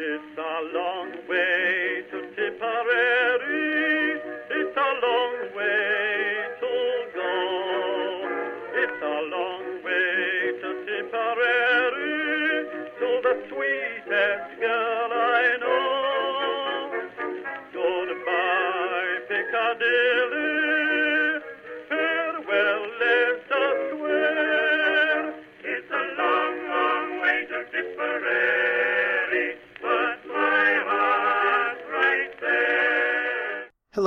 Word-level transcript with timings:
It's 0.00 0.38
a 0.38 0.78
long 0.78 1.10
way 1.28 2.04
to 2.12 2.30
Tipperary. 2.36 3.67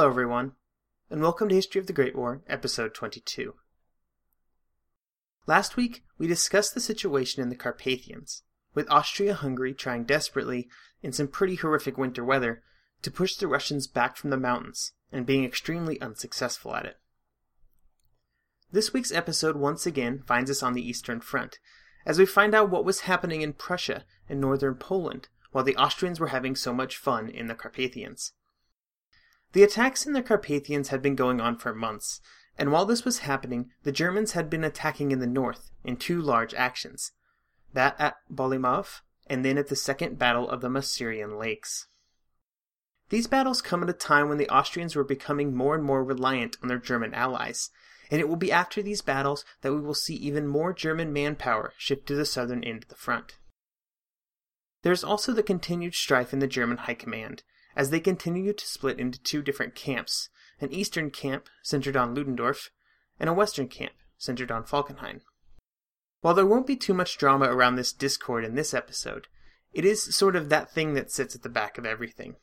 Hello, 0.01 0.09
everyone, 0.09 0.53
and 1.11 1.21
welcome 1.21 1.47
to 1.47 1.53
History 1.53 1.79
of 1.79 1.85
the 1.85 1.93
Great 1.93 2.15
War, 2.15 2.41
Episode 2.47 2.95
22. 2.95 3.53
Last 5.45 5.77
week, 5.77 6.03
we 6.17 6.25
discussed 6.25 6.73
the 6.73 6.79
situation 6.79 7.43
in 7.43 7.49
the 7.49 7.55
Carpathians, 7.55 8.41
with 8.73 8.89
Austria 8.89 9.35
Hungary 9.35 9.75
trying 9.75 10.05
desperately, 10.05 10.67
in 11.03 11.11
some 11.11 11.27
pretty 11.27 11.53
horrific 11.53 11.99
winter 11.99 12.25
weather, 12.25 12.63
to 13.03 13.11
push 13.11 13.35
the 13.35 13.47
Russians 13.47 13.85
back 13.85 14.17
from 14.17 14.31
the 14.31 14.37
mountains, 14.37 14.93
and 15.11 15.23
being 15.23 15.45
extremely 15.45 16.01
unsuccessful 16.01 16.73
at 16.75 16.85
it. 16.85 16.97
This 18.71 18.93
week's 18.93 19.11
episode 19.11 19.55
once 19.55 19.85
again 19.85 20.23
finds 20.25 20.49
us 20.49 20.63
on 20.63 20.73
the 20.73 20.81
Eastern 20.81 21.21
Front, 21.21 21.59
as 22.07 22.17
we 22.17 22.25
find 22.25 22.55
out 22.55 22.71
what 22.71 22.85
was 22.85 23.01
happening 23.01 23.41
in 23.41 23.53
Prussia 23.53 24.05
and 24.27 24.41
northern 24.41 24.73
Poland, 24.73 25.27
while 25.51 25.63
the 25.63 25.77
Austrians 25.77 26.19
were 26.19 26.29
having 26.29 26.55
so 26.55 26.73
much 26.73 26.97
fun 26.97 27.29
in 27.29 27.45
the 27.45 27.53
Carpathians. 27.53 28.33
The 29.53 29.63
attacks 29.63 30.05
in 30.05 30.13
the 30.13 30.23
Carpathians 30.23 30.89
had 30.89 31.01
been 31.01 31.15
going 31.15 31.41
on 31.41 31.57
for 31.57 31.73
months, 31.73 32.21
and 32.57 32.71
while 32.71 32.85
this 32.85 33.03
was 33.03 33.19
happening, 33.19 33.71
the 33.83 33.91
Germans 33.91 34.31
had 34.31 34.49
been 34.49 34.63
attacking 34.63 35.11
in 35.11 35.19
the 35.19 35.27
north 35.27 35.71
in 35.83 35.97
two 35.97 36.21
large 36.21 36.53
actions 36.53 37.11
that 37.73 37.99
at 37.99 38.17
Bolimov, 38.29 39.01
and 39.27 39.45
then 39.45 39.57
at 39.57 39.67
the 39.67 39.75
Second 39.75 40.19
Battle 40.19 40.49
of 40.49 40.61
the 40.61 40.69
Masurian 40.69 41.37
Lakes. 41.39 41.87
These 43.09 43.27
battles 43.27 43.61
come 43.61 43.83
at 43.83 43.89
a 43.89 43.93
time 43.93 44.29
when 44.29 44.37
the 44.37 44.49
Austrians 44.49 44.95
were 44.95 45.03
becoming 45.03 45.55
more 45.55 45.75
and 45.75 45.83
more 45.83 46.03
reliant 46.03 46.57
on 46.61 46.67
their 46.67 46.77
German 46.77 47.13
allies, 47.13 47.69
and 48.09 48.19
it 48.19 48.27
will 48.27 48.35
be 48.35 48.51
after 48.51 48.81
these 48.81 49.01
battles 49.01 49.45
that 49.61 49.73
we 49.73 49.79
will 49.79 49.93
see 49.93 50.15
even 50.15 50.47
more 50.47 50.73
German 50.73 51.13
manpower 51.13 51.73
shift 51.77 52.07
to 52.07 52.15
the 52.15 52.25
southern 52.25 52.63
end 52.63 52.83
of 52.83 52.89
the 52.89 52.95
front. 52.95 53.37
There 54.83 54.93
is 54.93 55.03
also 55.03 55.33
the 55.33 55.43
continued 55.43 55.93
strife 55.93 56.33
in 56.33 56.39
the 56.39 56.47
German 56.47 56.77
High 56.77 56.93
Command, 56.93 57.43
as 57.75 57.89
they 57.89 57.99
continue 57.99 58.53
to 58.53 58.65
split 58.65 58.99
into 58.99 59.21
two 59.21 59.41
different 59.41 59.75
camps 59.75 60.29
an 60.61 60.71
eastern 60.71 61.09
camp 61.09 61.49
centered 61.63 61.97
on 61.97 62.13
Ludendorff, 62.13 62.69
and 63.19 63.29
a 63.29 63.33
western 63.33 63.67
camp 63.67 63.93
centered 64.17 64.51
on 64.51 64.63
Falkenhayn. 64.63 65.21
While 66.21 66.35
there 66.35 66.45
won't 66.45 66.67
be 66.67 66.75
too 66.75 66.93
much 66.93 67.17
drama 67.17 67.45
around 67.45 67.75
this 67.75 67.91
discord 67.91 68.45
in 68.45 68.55
this 68.55 68.73
episode, 68.73 69.27
it 69.73 69.83
is 69.83 70.15
sort 70.15 70.35
of 70.35 70.49
that 70.49 70.71
thing 70.71 70.93
that 70.93 71.11
sits 71.11 71.35
at 71.35 71.41
the 71.41 71.49
back 71.49 71.77
of 71.77 71.85
everything. 71.85 72.35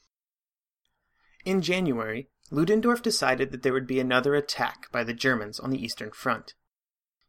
In 1.44 1.62
January, 1.62 2.28
Ludendorff 2.50 3.02
decided 3.02 3.52
that 3.52 3.62
there 3.62 3.72
would 3.72 3.86
be 3.86 4.00
another 4.00 4.34
attack 4.34 4.90
by 4.90 5.04
the 5.04 5.14
Germans 5.14 5.60
on 5.60 5.70
the 5.70 5.82
Eastern 5.82 6.10
Front. 6.10 6.54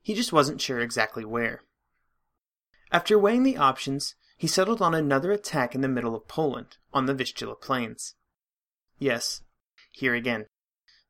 He 0.02 0.16
just 0.16 0.34
wasn't 0.34 0.62
sure 0.62 0.80
exactly 0.80 1.26
where. 1.26 1.62
After 2.92 3.20
weighing 3.20 3.44
the 3.44 3.58
options, 3.58 4.16
he 4.40 4.48
settled 4.48 4.82
on 4.82 4.96
another 4.96 5.34
attack 5.34 5.76
in 5.76 5.82
the 5.82 5.88
middle 5.90 6.16
of 6.16 6.26
Poland, 6.30 6.78
on 6.94 7.08
the 7.08 7.14
Vistula 7.14 7.56
Plains. 7.56 8.16
Yes, 8.98 9.42
here 9.92 10.16
again. 10.16 10.46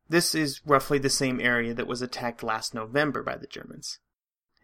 This 0.09 0.33
is 0.33 0.65
roughly 0.65 0.97
the 0.97 1.11
same 1.11 1.39
area 1.39 1.75
that 1.75 1.85
was 1.85 2.01
attacked 2.01 2.41
last 2.41 2.73
November 2.73 3.21
by 3.21 3.37
the 3.37 3.45
Germans. 3.45 3.99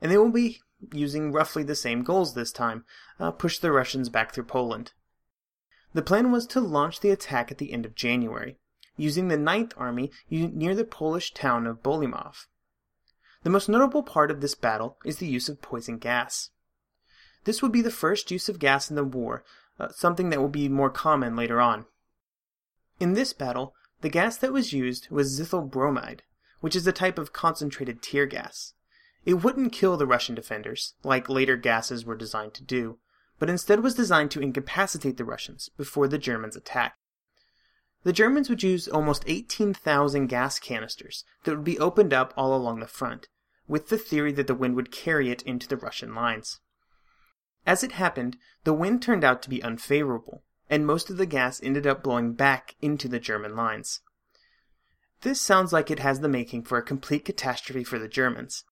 And 0.01 0.11
they 0.11 0.17
will 0.17 0.31
be 0.31 0.61
using 0.91 1.31
roughly 1.31 1.61
the 1.61 1.75
same 1.75 2.01
goals 2.01 2.33
this 2.33 2.51
time 2.51 2.85
uh, 3.19 3.29
push 3.29 3.59
the 3.59 3.71
Russians 3.71 4.09
back 4.09 4.33
through 4.33 4.45
Poland. 4.45 4.93
The 5.93 6.01
plan 6.01 6.31
was 6.31 6.47
to 6.47 6.59
launch 6.59 7.01
the 7.01 7.11
attack 7.11 7.51
at 7.51 7.59
the 7.59 7.71
end 7.71 7.85
of 7.85 7.93
January, 7.93 8.57
using 8.97 9.27
the 9.27 9.37
Ninth 9.37 9.75
Army 9.77 10.09
near 10.27 10.73
the 10.73 10.85
Polish 10.85 11.35
town 11.35 11.67
of 11.67 11.83
Bolimov. 11.83 12.47
The 13.43 13.51
most 13.51 13.69
notable 13.69 14.01
part 14.01 14.31
of 14.31 14.41
this 14.41 14.55
battle 14.55 14.97
is 15.05 15.19
the 15.19 15.27
use 15.27 15.49
of 15.49 15.61
poison 15.61 15.99
gas. 15.99 16.49
This 17.45 17.61
would 17.61 17.71
be 17.71 17.81
the 17.81 17.91
first 17.91 18.31
use 18.31 18.49
of 18.49 18.59
gas 18.59 18.89
in 18.89 18.95
the 18.95 19.03
war, 19.03 19.43
uh, 19.79 19.89
something 19.89 20.29
that 20.29 20.41
will 20.41 20.49
be 20.49 20.67
more 20.67 20.89
common 20.89 21.35
later 21.35 21.61
on. 21.61 21.85
In 22.99 23.13
this 23.13 23.33
battle, 23.33 23.73
the 24.01 24.09
gas 24.09 24.37
that 24.37 24.53
was 24.53 24.73
used 24.73 25.09
was 25.09 25.39
xylyl 25.39 25.69
bromide, 25.69 26.23
which 26.59 26.75
is 26.75 26.87
a 26.87 26.91
type 26.91 27.17
of 27.17 27.33
concentrated 27.33 28.01
tear 28.01 28.25
gas. 28.25 28.73
It 29.25 29.43
wouldn't 29.43 29.73
kill 29.73 29.97
the 29.97 30.07
Russian 30.07 30.35
defenders, 30.35 30.95
like 31.03 31.29
later 31.29 31.55
gases 31.55 32.05
were 32.05 32.15
designed 32.15 32.53
to 32.55 32.63
do, 32.63 32.99
but 33.39 33.49
instead 33.49 33.81
was 33.81 33.95
designed 33.95 34.31
to 34.31 34.41
incapacitate 34.41 35.17
the 35.17 35.25
Russians 35.25 35.69
before 35.77 36.07
the 36.07 36.17
Germans 36.17 36.55
attacked. 36.55 36.99
The 38.03 38.13
Germans 38.13 38.49
would 38.49 38.63
use 38.63 38.87
almost 38.87 39.23
18,000 39.27 40.27
gas 40.27 40.59
canisters 40.59 41.25
that 41.43 41.55
would 41.55 41.63
be 41.63 41.79
opened 41.79 42.13
up 42.13 42.33
all 42.37 42.55
along 42.55 42.79
the 42.79 42.87
front, 42.87 43.27
with 43.67 43.89
the 43.89 43.97
theory 43.97 44.31
that 44.33 44.47
the 44.47 44.55
wind 44.55 44.75
would 44.75 44.91
carry 44.91 45.31
it 45.31 45.41
into 45.41 45.67
the 45.67 45.77
Russian 45.77 46.13
lines. 46.13 46.59
As 47.65 47.83
it 47.83 47.93
happened, 47.93 48.37
the 48.63 48.73
wind 48.73 49.01
turned 49.01 49.23
out 49.23 49.41
to 49.41 49.49
be 49.49 49.63
unfavorable, 49.63 50.43
and 50.69 50.85
most 50.85 51.09
of 51.09 51.17
the 51.17 51.25
gas 51.25 51.61
ended 51.63 51.87
up 51.87 52.03
blowing 52.03 52.33
back 52.33 52.75
into 52.81 53.07
the 53.07 53.19
German 53.19 53.55
lines. 53.55 54.01
This 55.21 55.41
sounds 55.41 55.73
like 55.73 55.89
it 55.89 55.99
has 55.99 56.19
the 56.19 56.29
making 56.29 56.63
for 56.63 56.77
a 56.77 56.83
complete 56.83 57.25
catastrophe 57.25 57.83
for 57.83 57.97
the 57.97 58.07
Germans, 58.07 58.63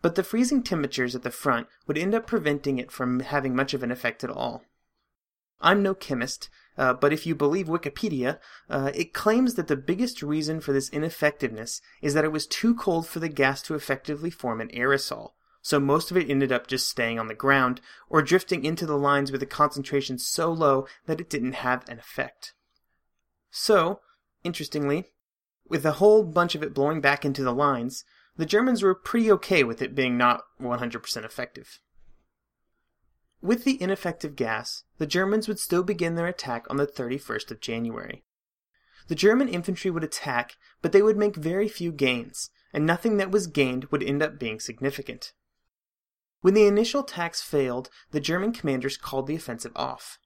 but 0.00 0.14
the 0.14 0.22
freezing 0.22 0.62
temperatures 0.62 1.16
at 1.16 1.22
the 1.22 1.30
front 1.30 1.66
would 1.86 1.98
end 1.98 2.14
up 2.14 2.26
preventing 2.26 2.78
it 2.78 2.92
from 2.92 3.20
having 3.20 3.56
much 3.56 3.74
of 3.74 3.82
an 3.82 3.90
effect 3.90 4.22
at 4.22 4.30
all. 4.30 4.62
I'm 5.60 5.82
no 5.82 5.94
chemist, 5.94 6.48
uh, 6.76 6.94
but 6.94 7.12
if 7.12 7.26
you 7.26 7.34
believe 7.34 7.66
Wikipedia, 7.66 8.38
uh, 8.70 8.92
it 8.94 9.12
claims 9.12 9.54
that 9.54 9.66
the 9.66 9.76
biggest 9.76 10.22
reason 10.22 10.60
for 10.60 10.72
this 10.72 10.88
ineffectiveness 10.90 11.80
is 12.00 12.14
that 12.14 12.24
it 12.24 12.30
was 12.30 12.46
too 12.46 12.76
cold 12.76 13.08
for 13.08 13.18
the 13.18 13.28
gas 13.28 13.60
to 13.62 13.74
effectively 13.74 14.30
form 14.30 14.60
an 14.60 14.68
aerosol, 14.68 15.32
so 15.68 15.78
most 15.78 16.10
of 16.10 16.16
it 16.16 16.30
ended 16.30 16.50
up 16.50 16.66
just 16.66 16.88
staying 16.88 17.18
on 17.18 17.28
the 17.28 17.34
ground 17.34 17.82
or 18.08 18.22
drifting 18.22 18.64
into 18.64 18.86
the 18.86 18.96
lines 18.96 19.30
with 19.30 19.42
a 19.42 19.46
concentration 19.46 20.16
so 20.16 20.50
low 20.50 20.86
that 21.04 21.20
it 21.20 21.28
didn't 21.28 21.52
have 21.52 21.86
an 21.90 21.98
effect. 21.98 22.54
So, 23.50 24.00
interestingly, 24.42 25.10
with 25.68 25.84
a 25.84 26.00
whole 26.00 26.24
bunch 26.24 26.54
of 26.54 26.62
it 26.62 26.72
blowing 26.72 27.02
back 27.02 27.22
into 27.22 27.42
the 27.42 27.52
lines, 27.52 28.06
the 28.34 28.46
Germans 28.46 28.82
were 28.82 28.94
pretty 28.94 29.30
okay 29.32 29.62
with 29.62 29.82
it 29.82 29.94
being 29.94 30.16
not 30.16 30.44
100% 30.58 31.22
effective. 31.22 31.80
With 33.42 33.64
the 33.64 33.78
ineffective 33.82 34.36
gas, 34.36 34.84
the 34.96 35.06
Germans 35.06 35.48
would 35.48 35.58
still 35.58 35.82
begin 35.82 36.14
their 36.14 36.26
attack 36.26 36.64
on 36.70 36.78
the 36.78 36.86
31st 36.86 37.50
of 37.50 37.60
January. 37.60 38.24
The 39.08 39.14
German 39.14 39.50
infantry 39.50 39.90
would 39.90 40.02
attack, 40.02 40.56
but 40.80 40.92
they 40.92 41.02
would 41.02 41.18
make 41.18 41.36
very 41.36 41.68
few 41.68 41.92
gains, 41.92 42.48
and 42.72 42.86
nothing 42.86 43.18
that 43.18 43.30
was 43.30 43.46
gained 43.46 43.84
would 43.90 44.02
end 44.02 44.22
up 44.22 44.38
being 44.38 44.60
significant. 44.60 45.34
When 46.40 46.54
the 46.54 46.66
initial 46.66 47.02
attacks 47.02 47.42
failed, 47.42 47.90
the 48.12 48.20
German 48.20 48.52
commanders 48.52 48.96
called 48.96 49.26
the 49.26 49.34
offensive 49.34 49.72
off. 49.74 50.18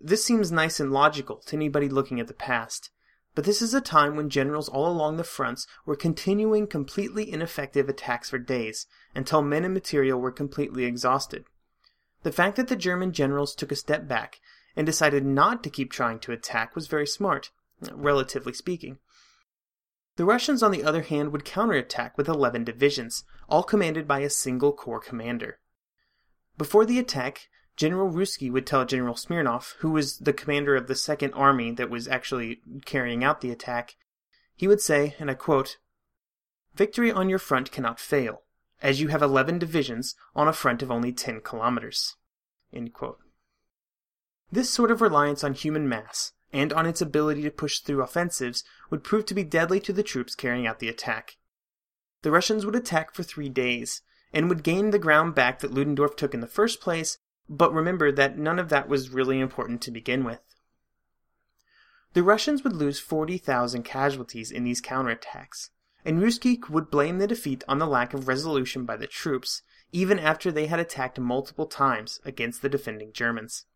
This 0.00 0.24
seems 0.24 0.52
nice 0.52 0.78
and 0.78 0.92
logical 0.92 1.38
to 1.46 1.56
anybody 1.56 1.88
looking 1.88 2.20
at 2.20 2.28
the 2.28 2.34
past, 2.34 2.90
but 3.34 3.44
this 3.44 3.62
is 3.62 3.72
a 3.72 3.80
time 3.80 4.14
when 4.14 4.28
generals 4.28 4.68
all 4.68 4.86
along 4.88 5.16
the 5.16 5.24
fronts 5.24 5.66
were 5.86 5.96
continuing 5.96 6.66
completely 6.66 7.30
ineffective 7.30 7.88
attacks 7.88 8.30
for 8.30 8.38
days, 8.38 8.86
until 9.14 9.42
men 9.42 9.64
and 9.64 9.74
material 9.74 10.20
were 10.20 10.32
completely 10.32 10.84
exhausted. 10.84 11.44
The 12.22 12.32
fact 12.32 12.56
that 12.56 12.68
the 12.68 12.76
German 12.76 13.12
generals 13.12 13.54
took 13.54 13.72
a 13.72 13.76
step 13.76 14.06
back 14.06 14.38
and 14.76 14.86
decided 14.86 15.24
not 15.24 15.62
to 15.64 15.70
keep 15.70 15.90
trying 15.90 16.18
to 16.20 16.32
attack 16.32 16.74
was 16.74 16.86
very 16.86 17.06
smart, 17.06 17.50
relatively 17.92 18.52
speaking. 18.52 18.98
The 20.16 20.24
Russians, 20.24 20.62
on 20.62 20.72
the 20.72 20.84
other 20.84 21.02
hand, 21.02 21.32
would 21.32 21.44
counterattack 21.44 22.18
with 22.18 22.28
11 22.28 22.64
divisions, 22.64 23.24
all 23.48 23.62
commanded 23.62 24.06
by 24.06 24.20
a 24.20 24.30
single 24.30 24.72
corps 24.72 25.00
commander. 25.00 25.58
Before 26.58 26.84
the 26.84 26.98
attack, 26.98 27.48
General 27.76 28.10
Ruzsky 28.10 28.52
would 28.52 28.66
tell 28.66 28.84
General 28.84 29.16
Smirnov, 29.16 29.76
who 29.78 29.90
was 29.90 30.18
the 30.18 30.34
commander 30.34 30.76
of 30.76 30.86
the 30.86 30.94
Second 30.94 31.32
Army 31.32 31.70
that 31.72 31.88
was 31.88 32.06
actually 32.06 32.60
carrying 32.84 33.24
out 33.24 33.40
the 33.40 33.50
attack, 33.50 33.96
he 34.54 34.68
would 34.68 34.80
say, 34.80 35.16
and 35.18 35.30
I 35.30 35.34
quote, 35.34 35.78
Victory 36.74 37.10
on 37.10 37.30
your 37.30 37.38
front 37.38 37.72
cannot 37.72 37.98
fail, 37.98 38.42
as 38.82 39.00
you 39.00 39.08
have 39.08 39.22
11 39.22 39.58
divisions 39.58 40.14
on 40.34 40.48
a 40.48 40.52
front 40.52 40.82
of 40.82 40.90
only 40.90 41.12
10 41.12 41.40
kilometers. 41.40 42.16
This 44.50 44.68
sort 44.68 44.90
of 44.90 45.00
reliance 45.00 45.42
on 45.42 45.54
human 45.54 45.88
mass, 45.88 46.32
and 46.52 46.72
on 46.72 46.86
its 46.86 47.00
ability 47.00 47.42
to 47.42 47.50
push 47.50 47.78
through 47.78 48.02
offensives, 48.02 48.64
would 48.90 49.04
prove 49.04 49.26
to 49.26 49.34
be 49.34 49.44
deadly 49.44 49.80
to 49.80 49.92
the 49.92 50.02
troops 50.02 50.34
carrying 50.34 50.66
out 50.66 50.78
the 50.78 50.88
attack. 50.88 51.36
The 52.22 52.30
Russians 52.30 52.64
would 52.64 52.76
attack 52.76 53.14
for 53.14 53.22
three 53.22 53.48
days, 53.48 54.02
and 54.32 54.48
would 54.48 54.62
gain 54.62 54.90
the 54.90 54.98
ground 54.98 55.34
back 55.34 55.60
that 55.60 55.72
Ludendorff 55.72 56.16
took 56.16 56.34
in 56.34 56.40
the 56.40 56.46
first 56.46 56.80
place, 56.80 57.18
But 57.48 57.74
remember 57.74 58.12
that 58.12 58.38
none 58.38 58.58
of 58.58 58.68
that 58.68 58.88
was 58.88 59.10
really 59.10 59.40
important 59.40 59.82
to 59.82 59.90
begin 59.90 60.24
with. 60.24 60.40
The 62.14 62.22
Russians 62.22 62.62
would 62.62 62.74
lose 62.74 63.00
40,000 63.00 63.82
casualties 63.82 64.50
in 64.50 64.64
these 64.64 64.80
counterattacks, 64.80 65.70
and 66.04 66.22
Ruzsky 66.22 66.68
would 66.68 66.90
blame 66.90 67.18
the 67.18 67.26
defeat 67.26 67.64
on 67.66 67.78
the 67.78 67.86
lack 67.86 68.14
of 68.14 68.28
resolution 68.28 68.84
by 68.84 68.96
the 68.96 69.06
troops, 69.06 69.62
even 69.92 70.18
after 70.18 70.52
they 70.52 70.66
had 70.66 70.78
attacked 70.78 71.18
multiple 71.18 71.66
times 71.66 72.20
against 72.24 72.62
the 72.62 72.68
defending 72.68 73.12
Germans. 73.12 73.66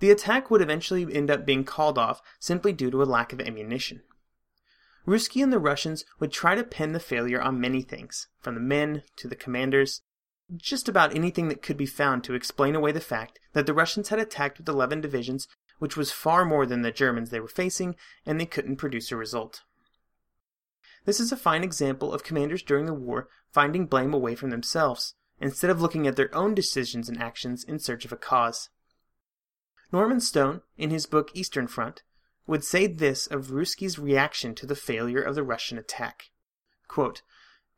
The 0.00 0.10
attack 0.10 0.50
would 0.50 0.62
eventually 0.62 1.06
end 1.14 1.30
up 1.30 1.46
being 1.46 1.64
called 1.64 1.98
off 1.98 2.20
simply 2.40 2.72
due 2.72 2.90
to 2.90 3.02
a 3.02 3.04
lack 3.04 3.32
of 3.32 3.40
ammunition. 3.40 4.02
Ruzsky 5.06 5.42
and 5.42 5.52
the 5.52 5.58
Russians 5.58 6.04
would 6.20 6.32
try 6.32 6.54
to 6.54 6.64
pin 6.64 6.92
the 6.92 7.00
failure 7.00 7.40
on 7.40 7.60
many 7.60 7.82
things, 7.82 8.28
from 8.40 8.54
the 8.54 8.60
men 8.60 9.02
to 9.16 9.28
the 9.28 9.36
commanders, 9.36 10.02
just 10.56 10.88
about 10.88 11.14
anything 11.14 11.48
that 11.48 11.62
could 11.62 11.76
be 11.76 11.86
found 11.86 12.22
to 12.24 12.34
explain 12.34 12.74
away 12.74 12.92
the 12.92 13.00
fact 13.00 13.40
that 13.52 13.66
the 13.66 13.74
Russians 13.74 14.10
had 14.10 14.18
attacked 14.18 14.58
with 14.58 14.68
11 14.68 15.00
divisions, 15.00 15.48
which 15.78 15.96
was 15.96 16.12
far 16.12 16.44
more 16.44 16.66
than 16.66 16.82
the 16.82 16.92
Germans 16.92 17.30
they 17.30 17.40
were 17.40 17.48
facing, 17.48 17.96
and 18.24 18.40
they 18.40 18.46
couldn't 18.46 18.76
produce 18.76 19.10
a 19.10 19.16
result. 19.16 19.62
This 21.04 21.18
is 21.18 21.32
a 21.32 21.36
fine 21.36 21.64
example 21.64 22.12
of 22.12 22.22
commanders 22.22 22.62
during 22.62 22.86
the 22.86 22.94
war 22.94 23.28
finding 23.52 23.86
blame 23.86 24.14
away 24.14 24.34
from 24.34 24.50
themselves, 24.50 25.14
instead 25.40 25.70
of 25.70 25.80
looking 25.80 26.06
at 26.06 26.16
their 26.16 26.34
own 26.34 26.54
decisions 26.54 27.08
and 27.08 27.20
actions 27.20 27.64
in 27.64 27.78
search 27.78 28.04
of 28.04 28.12
a 28.12 28.16
cause. 28.16 28.70
Norman 29.92 30.20
Stone, 30.20 30.62
in 30.78 30.90
his 30.90 31.04
book 31.06 31.30
Eastern 31.34 31.66
Front, 31.66 32.02
would 32.46 32.64
say 32.64 32.86
this 32.86 33.26
of 33.26 33.52
Ruzsky's 33.52 33.98
reaction 33.98 34.54
to 34.54 34.66
the 34.66 34.74
failure 34.74 35.20
of 35.20 35.34
the 35.34 35.42
Russian 35.42 35.78
attack. 35.78 36.30
Quote, 36.88 37.22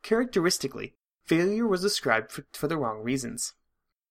Characteristically, 0.03 0.95
failure 1.25 1.67
was 1.67 1.83
ascribed 1.83 2.31
for, 2.31 2.47
for 2.53 2.69
the 2.69 2.77
wrong 2.77 3.03
reasons. 3.03 3.55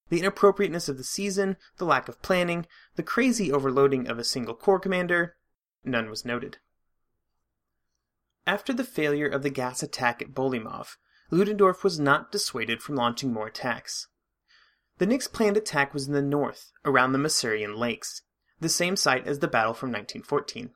The 0.10 0.20
inappropriateness 0.20 0.90
of 0.90 0.98
the 0.98 1.04
season, 1.04 1.56
the 1.78 1.86
lack 1.86 2.10
of 2.10 2.22
planning, 2.22 2.68
the 2.96 3.04
crazy 3.04 3.52
overloading 3.52 4.08
of 4.08 4.20
a 4.20 4.24
single 4.24 4.54
corps 4.54 4.80
commander, 4.80 5.38
none 5.84 6.10
was 6.10 6.26
noted. 6.26 6.58
After 8.46 8.74
the 8.74 8.84
failure 8.84 9.28
of 9.28 9.44
the 9.44 9.50
gas 9.50 9.82
attack 9.82 10.22
at 10.22 10.34
Bolimov, 10.34 10.98
Ludendorff 11.32 11.84
was 11.84 12.00
not 12.00 12.32
dissuaded 12.32 12.84
from 12.84 12.96
launching 12.96 13.32
more 13.32 13.48
attacks. 13.48 14.08
The 15.00 15.06
next 15.08 15.30
planned 15.30 15.58
attack 15.58 15.94
was 15.94 16.08
in 16.08 16.14
the 16.14 16.22
north, 16.22 16.72
around 16.86 17.12
the 17.12 17.20
Masurian 17.20 17.78
Lakes, 17.78 18.22
the 18.60 18.70
same 18.70 18.96
site 18.96 19.28
as 19.28 19.40
the 19.40 19.48
battle 19.48 19.74
from 19.74 19.90
1914. 19.90 20.72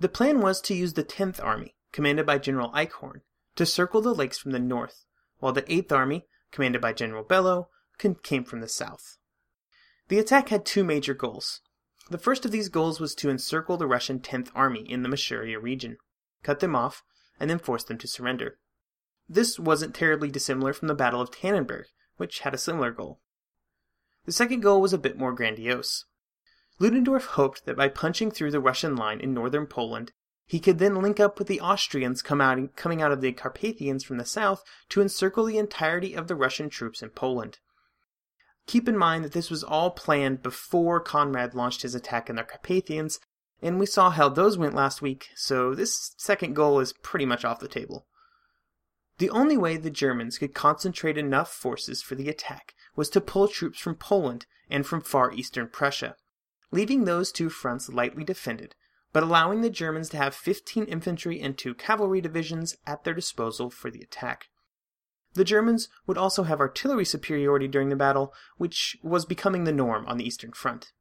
The 0.00 0.08
plan 0.08 0.40
was 0.40 0.60
to 0.62 0.74
use 0.74 0.94
the 0.94 1.04
10th 1.04 1.42
Army, 1.42 1.76
commanded 1.92 2.26
by 2.26 2.38
General 2.38 2.70
Eichhorn, 2.70 3.20
to 3.56 3.66
circle 3.66 4.00
the 4.00 4.14
lakes 4.14 4.38
from 4.38 4.52
the 4.52 4.58
north, 4.58 5.04
while 5.38 5.52
the 5.52 5.62
8th 5.62 5.92
Army, 5.92 6.26
commanded 6.50 6.80
by 6.80 6.92
General 6.92 7.22
Below, 7.22 7.68
came 7.98 8.44
from 8.44 8.60
the 8.60 8.68
south. 8.68 9.18
The 10.08 10.18
attack 10.18 10.48
had 10.48 10.64
two 10.64 10.82
major 10.82 11.14
goals. 11.14 11.60
The 12.10 12.18
first 12.18 12.44
of 12.44 12.50
these 12.50 12.68
goals 12.68 13.00
was 13.00 13.14
to 13.16 13.30
encircle 13.30 13.76
the 13.76 13.86
Russian 13.86 14.18
10th 14.18 14.50
Army 14.54 14.80
in 14.80 15.02
the 15.02 15.08
Masuria 15.08 15.62
region, 15.62 15.98
cut 16.42 16.60
them 16.60 16.74
off, 16.74 17.02
and 17.38 17.48
then 17.48 17.58
force 17.58 17.84
them 17.84 17.98
to 17.98 18.08
surrender. 18.08 18.58
This 19.28 19.58
wasn't 19.58 19.94
terribly 19.94 20.30
dissimilar 20.30 20.72
from 20.72 20.88
the 20.88 20.94
Battle 20.94 21.20
of 21.20 21.30
Tannenberg, 21.30 21.84
which 22.16 22.40
had 22.40 22.54
a 22.54 22.58
similar 22.58 22.90
goal. 22.90 23.20
The 24.24 24.32
second 24.32 24.60
goal 24.60 24.80
was 24.80 24.92
a 24.92 24.98
bit 24.98 25.18
more 25.18 25.32
grandiose. 25.32 26.06
Ludendorff 26.78 27.26
hoped 27.26 27.66
that 27.66 27.76
by 27.76 27.88
punching 27.88 28.30
through 28.30 28.50
the 28.50 28.60
Russian 28.60 28.96
line 28.96 29.20
in 29.20 29.34
northern 29.34 29.66
Poland, 29.66 30.12
he 30.46 30.60
could 30.60 30.78
then 30.78 31.00
link 31.00 31.20
up 31.20 31.38
with 31.38 31.48
the 31.48 31.60
Austrians 31.60 32.20
coming 32.20 33.02
out 33.02 33.12
of 33.12 33.20
the 33.20 33.32
Carpathians 33.32 34.04
from 34.04 34.18
the 34.18 34.24
south 34.24 34.62
to 34.90 35.00
encircle 35.00 35.44
the 35.44 35.58
entirety 35.58 36.14
of 36.14 36.28
the 36.28 36.34
Russian 36.34 36.68
troops 36.68 37.02
in 37.02 37.10
Poland. 37.10 37.58
Keep 38.66 38.88
in 38.88 38.96
mind 38.96 39.24
that 39.24 39.32
this 39.32 39.50
was 39.50 39.62
all 39.62 39.90
planned 39.90 40.42
before 40.42 41.00
Conrad 41.00 41.54
launched 41.54 41.82
his 41.82 41.94
attack 41.94 42.28
on 42.28 42.36
the 42.36 42.42
Carpathians, 42.42 43.20
and 43.62 43.78
we 43.78 43.86
saw 43.86 44.10
how 44.10 44.28
those 44.28 44.58
went 44.58 44.74
last 44.74 45.00
week, 45.00 45.28
so 45.34 45.74
this 45.74 46.14
second 46.18 46.54
goal 46.54 46.80
is 46.80 46.92
pretty 46.92 47.26
much 47.26 47.44
off 47.44 47.60
the 47.60 47.68
table. 47.68 48.06
The 49.18 49.30
only 49.30 49.56
way 49.56 49.76
the 49.76 49.90
Germans 49.90 50.38
could 50.38 50.54
concentrate 50.54 51.16
enough 51.16 51.52
forces 51.52 52.02
for 52.02 52.14
the 52.14 52.28
attack 52.28 52.74
was 52.96 53.08
to 53.10 53.20
pull 53.20 53.48
troops 53.48 53.78
from 53.78 53.94
Poland 53.94 54.46
and 54.68 54.86
from 54.86 55.00
far 55.00 55.32
eastern 55.32 55.68
Prussia, 55.68 56.16
leaving 56.70 57.04
those 57.04 57.30
two 57.30 57.48
fronts 57.48 57.88
lightly 57.88 58.24
defended, 58.24 58.74
but 59.12 59.22
allowing 59.22 59.60
the 59.60 59.70
Germans 59.70 60.08
to 60.10 60.16
have 60.16 60.34
15 60.34 60.84
infantry 60.84 61.40
and 61.40 61.56
two 61.56 61.74
cavalry 61.74 62.20
divisions 62.20 62.76
at 62.86 63.04
their 63.04 63.14
disposal 63.14 63.70
for 63.70 63.90
the 63.90 64.00
attack. 64.00 64.48
The 65.34 65.44
Germans 65.44 65.88
would 66.06 66.18
also 66.18 66.44
have 66.44 66.60
artillery 66.60 67.04
superiority 67.04 67.68
during 67.68 67.88
the 67.88 67.96
battle, 67.96 68.32
which 68.56 68.96
was 69.02 69.24
becoming 69.24 69.64
the 69.64 69.72
norm 69.72 70.06
on 70.06 70.16
the 70.16 70.26
Eastern 70.26 70.52
Front. 70.52 70.92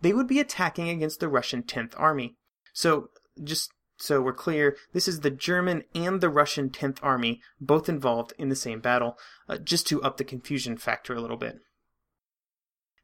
They 0.00 0.12
would 0.12 0.26
be 0.26 0.40
attacking 0.40 0.88
against 0.88 1.20
the 1.20 1.28
Russian 1.28 1.62
10th 1.62 1.94
Army. 1.96 2.36
So, 2.72 3.10
just 3.42 3.70
so 4.00 4.20
we're 4.20 4.32
clear, 4.32 4.76
this 4.92 5.06
is 5.06 5.20
the 5.20 5.30
German 5.30 5.84
and 5.94 6.20
the 6.20 6.28
Russian 6.28 6.70
10th 6.70 6.98
Army 7.02 7.40
both 7.60 7.88
involved 7.88 8.32
in 8.38 8.48
the 8.48 8.56
same 8.56 8.80
battle, 8.80 9.18
uh, 9.48 9.58
just 9.58 9.86
to 9.88 10.02
up 10.02 10.16
the 10.16 10.24
confusion 10.24 10.76
factor 10.76 11.14
a 11.14 11.20
little 11.20 11.36
bit. 11.36 11.60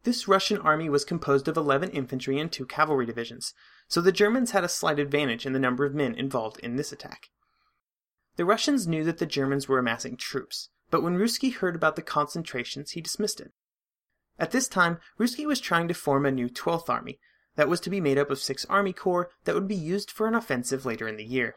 This 0.07 0.29
Russian 0.29 0.59
army 0.59 0.89
was 0.89 1.05
composed 1.05 1.49
of 1.49 1.57
11 1.57 1.91
infantry 1.91 2.39
and 2.39 2.51
two 2.51 2.65
cavalry 2.65 3.07
divisions, 3.07 3.53
so 3.89 4.01
the 4.01 4.13
Germans 4.13 4.53
had 4.53 4.63
a 4.63 4.69
slight 4.69 5.01
advantage 5.01 5.45
in 5.45 5.53
the 5.53 5.59
number 5.59 5.85
of 5.85 5.95
men 5.95 6.15
involved 6.15 6.61
in 6.61 6.77
this 6.77 6.93
attack. 6.93 7.31
The 8.37 8.45
Russians 8.45 8.87
knew 8.87 9.03
that 9.03 9.19
the 9.19 9.27
Germans 9.27 9.67
were 9.67 9.81
amassing 9.81 10.17
troops, 10.17 10.69
but 10.91 11.03
when 11.03 11.19
Ruzsky 11.19 11.53
heard 11.53 11.75
about 11.75 11.97
the 11.97 12.03
concentrations, 12.03 12.93
he 12.93 13.01
dismissed 13.01 13.41
it. 13.41 13.53
At 14.39 14.53
this 14.53 14.69
time, 14.69 14.99
Ruzsky 15.19 15.45
was 15.45 15.59
trying 15.59 15.89
to 15.89 15.95
form 15.95 16.25
a 16.25 16.31
new 16.31 16.49
12th 16.49 16.89
Army, 16.89 17.19
that 17.57 17.69
was 17.69 17.81
to 17.81 17.91
be 17.91 18.01
made 18.01 18.19
up 18.19 18.31
of 18.31 18.39
six 18.39 18.65
army 18.67 18.93
corps 18.93 19.31
that 19.45 19.55
would 19.55 19.69
be 19.69 19.75
used 19.75 20.11
for 20.11 20.27
an 20.27 20.35
offensive 20.35 20.87
later 20.87 21.09
in 21.09 21.17
the 21.17 21.25
year. 21.25 21.57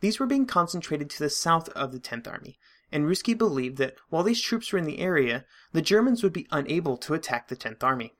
These 0.00 0.18
were 0.18 0.26
being 0.26 0.46
concentrated 0.46 1.10
to 1.10 1.18
the 1.18 1.30
south 1.30 1.68
of 1.70 1.92
the 1.92 2.00
10th 2.00 2.26
Army, 2.26 2.58
and 2.90 3.04
Ruzsky 3.04 3.36
believed 3.36 3.76
that 3.78 3.96
while 4.08 4.22
these 4.22 4.40
troops 4.40 4.72
were 4.72 4.78
in 4.78 4.86
the 4.86 4.98
area, 4.98 5.44
the 5.72 5.82
Germans 5.82 6.22
would 6.22 6.32
be 6.32 6.48
unable 6.50 6.96
to 6.98 7.14
attack 7.14 7.48
the 7.48 7.56
10th 7.56 7.82
Army. 7.82 8.14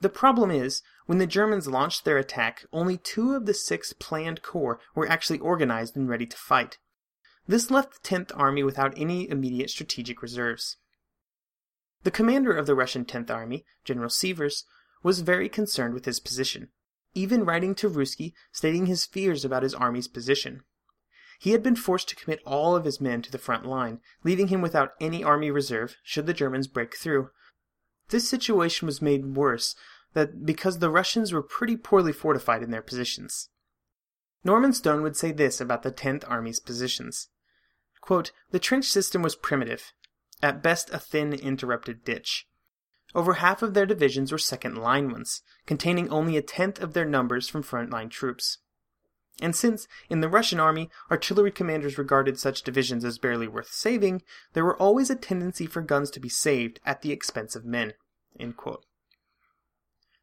The 0.00 0.08
problem 0.08 0.50
is, 0.50 0.82
when 1.06 1.18
the 1.18 1.26
Germans 1.26 1.68
launched 1.68 2.04
their 2.04 2.18
attack, 2.18 2.64
only 2.72 2.96
two 2.96 3.34
of 3.34 3.46
the 3.46 3.54
six 3.54 3.92
planned 3.92 4.42
corps 4.42 4.80
were 4.94 5.08
actually 5.08 5.38
organized 5.38 5.96
and 5.96 6.08
ready 6.08 6.26
to 6.26 6.36
fight. 6.36 6.78
This 7.46 7.70
left 7.70 8.02
the 8.02 8.08
10th 8.08 8.32
Army 8.34 8.62
without 8.62 8.94
any 8.96 9.28
immediate 9.28 9.70
strategic 9.70 10.22
reserves. 10.22 10.78
The 12.02 12.10
commander 12.10 12.52
of 12.52 12.66
the 12.66 12.74
Russian 12.74 13.04
10th 13.04 13.30
Army, 13.30 13.64
General 13.84 14.10
Sievers, 14.10 14.64
was 15.02 15.20
very 15.20 15.48
concerned 15.48 15.94
with 15.94 16.04
his 16.04 16.20
position, 16.20 16.68
even 17.14 17.44
writing 17.44 17.74
to 17.76 17.88
Ruzsky 17.88 18.32
stating 18.52 18.86
his 18.86 19.06
fears 19.06 19.44
about 19.44 19.62
his 19.62 19.74
army's 19.74 20.08
position. 20.08 20.62
He 21.38 21.50
had 21.50 21.62
been 21.62 21.76
forced 21.76 22.08
to 22.10 22.16
commit 22.16 22.40
all 22.46 22.76
of 22.76 22.84
his 22.84 23.00
men 23.00 23.20
to 23.22 23.30
the 23.32 23.38
front 23.38 23.66
line, 23.66 24.00
leaving 24.22 24.48
him 24.48 24.62
without 24.62 24.92
any 25.00 25.24
army 25.24 25.50
reserve 25.50 25.96
should 26.04 26.26
the 26.26 26.32
Germans 26.32 26.68
break 26.68 26.96
through. 26.96 27.30
This 28.10 28.28
situation 28.28 28.86
was 28.86 29.02
made 29.02 29.34
worse 29.34 29.74
that 30.14 30.44
because 30.44 30.78
the 30.78 30.90
Russians 30.90 31.32
were 31.32 31.42
pretty 31.42 31.76
poorly 31.76 32.12
fortified 32.12 32.62
in 32.62 32.70
their 32.70 32.82
positions. 32.82 33.48
Norman 34.44 34.72
Stone 34.72 35.02
would 35.02 35.16
say 35.16 35.32
this 35.32 35.60
about 35.60 35.82
the 35.82 35.92
10th 35.92 36.24
Army's 36.28 36.60
positions. 36.60 37.28
Quote, 38.00 38.32
the 38.50 38.58
trench 38.58 38.84
system 38.86 39.22
was 39.22 39.36
primitive, 39.36 39.92
at 40.42 40.62
best 40.62 40.90
a 40.90 40.98
thin, 40.98 41.32
interrupted 41.32 42.04
ditch. 42.04 42.46
Over 43.14 43.34
half 43.34 43.62
of 43.62 43.74
their 43.74 43.86
divisions 43.86 44.32
were 44.32 44.38
second 44.38 44.76
line 44.76 45.10
ones, 45.10 45.42
containing 45.66 46.08
only 46.08 46.36
a 46.36 46.42
tenth 46.42 46.80
of 46.80 46.94
their 46.94 47.04
numbers 47.04 47.48
from 47.48 47.62
front-line 47.62 48.08
troops. 48.08 48.58
And 49.40 49.56
since, 49.56 49.88
in 50.08 50.20
the 50.20 50.28
Russian 50.28 50.60
army, 50.60 50.90
artillery 51.10 51.50
commanders 51.50 51.98
regarded 51.98 52.38
such 52.38 52.62
divisions 52.62 53.04
as 53.04 53.18
barely 53.18 53.48
worth 53.48 53.72
saving, 53.72 54.22
there 54.52 54.64
were 54.64 54.76
always 54.76 55.10
a 55.10 55.16
tendency 55.16 55.66
for 55.66 55.82
guns 55.82 56.10
to 56.12 56.20
be 56.20 56.28
saved 56.28 56.80
at 56.86 57.02
the 57.02 57.12
expense 57.12 57.56
of 57.56 57.64
men. 57.64 57.94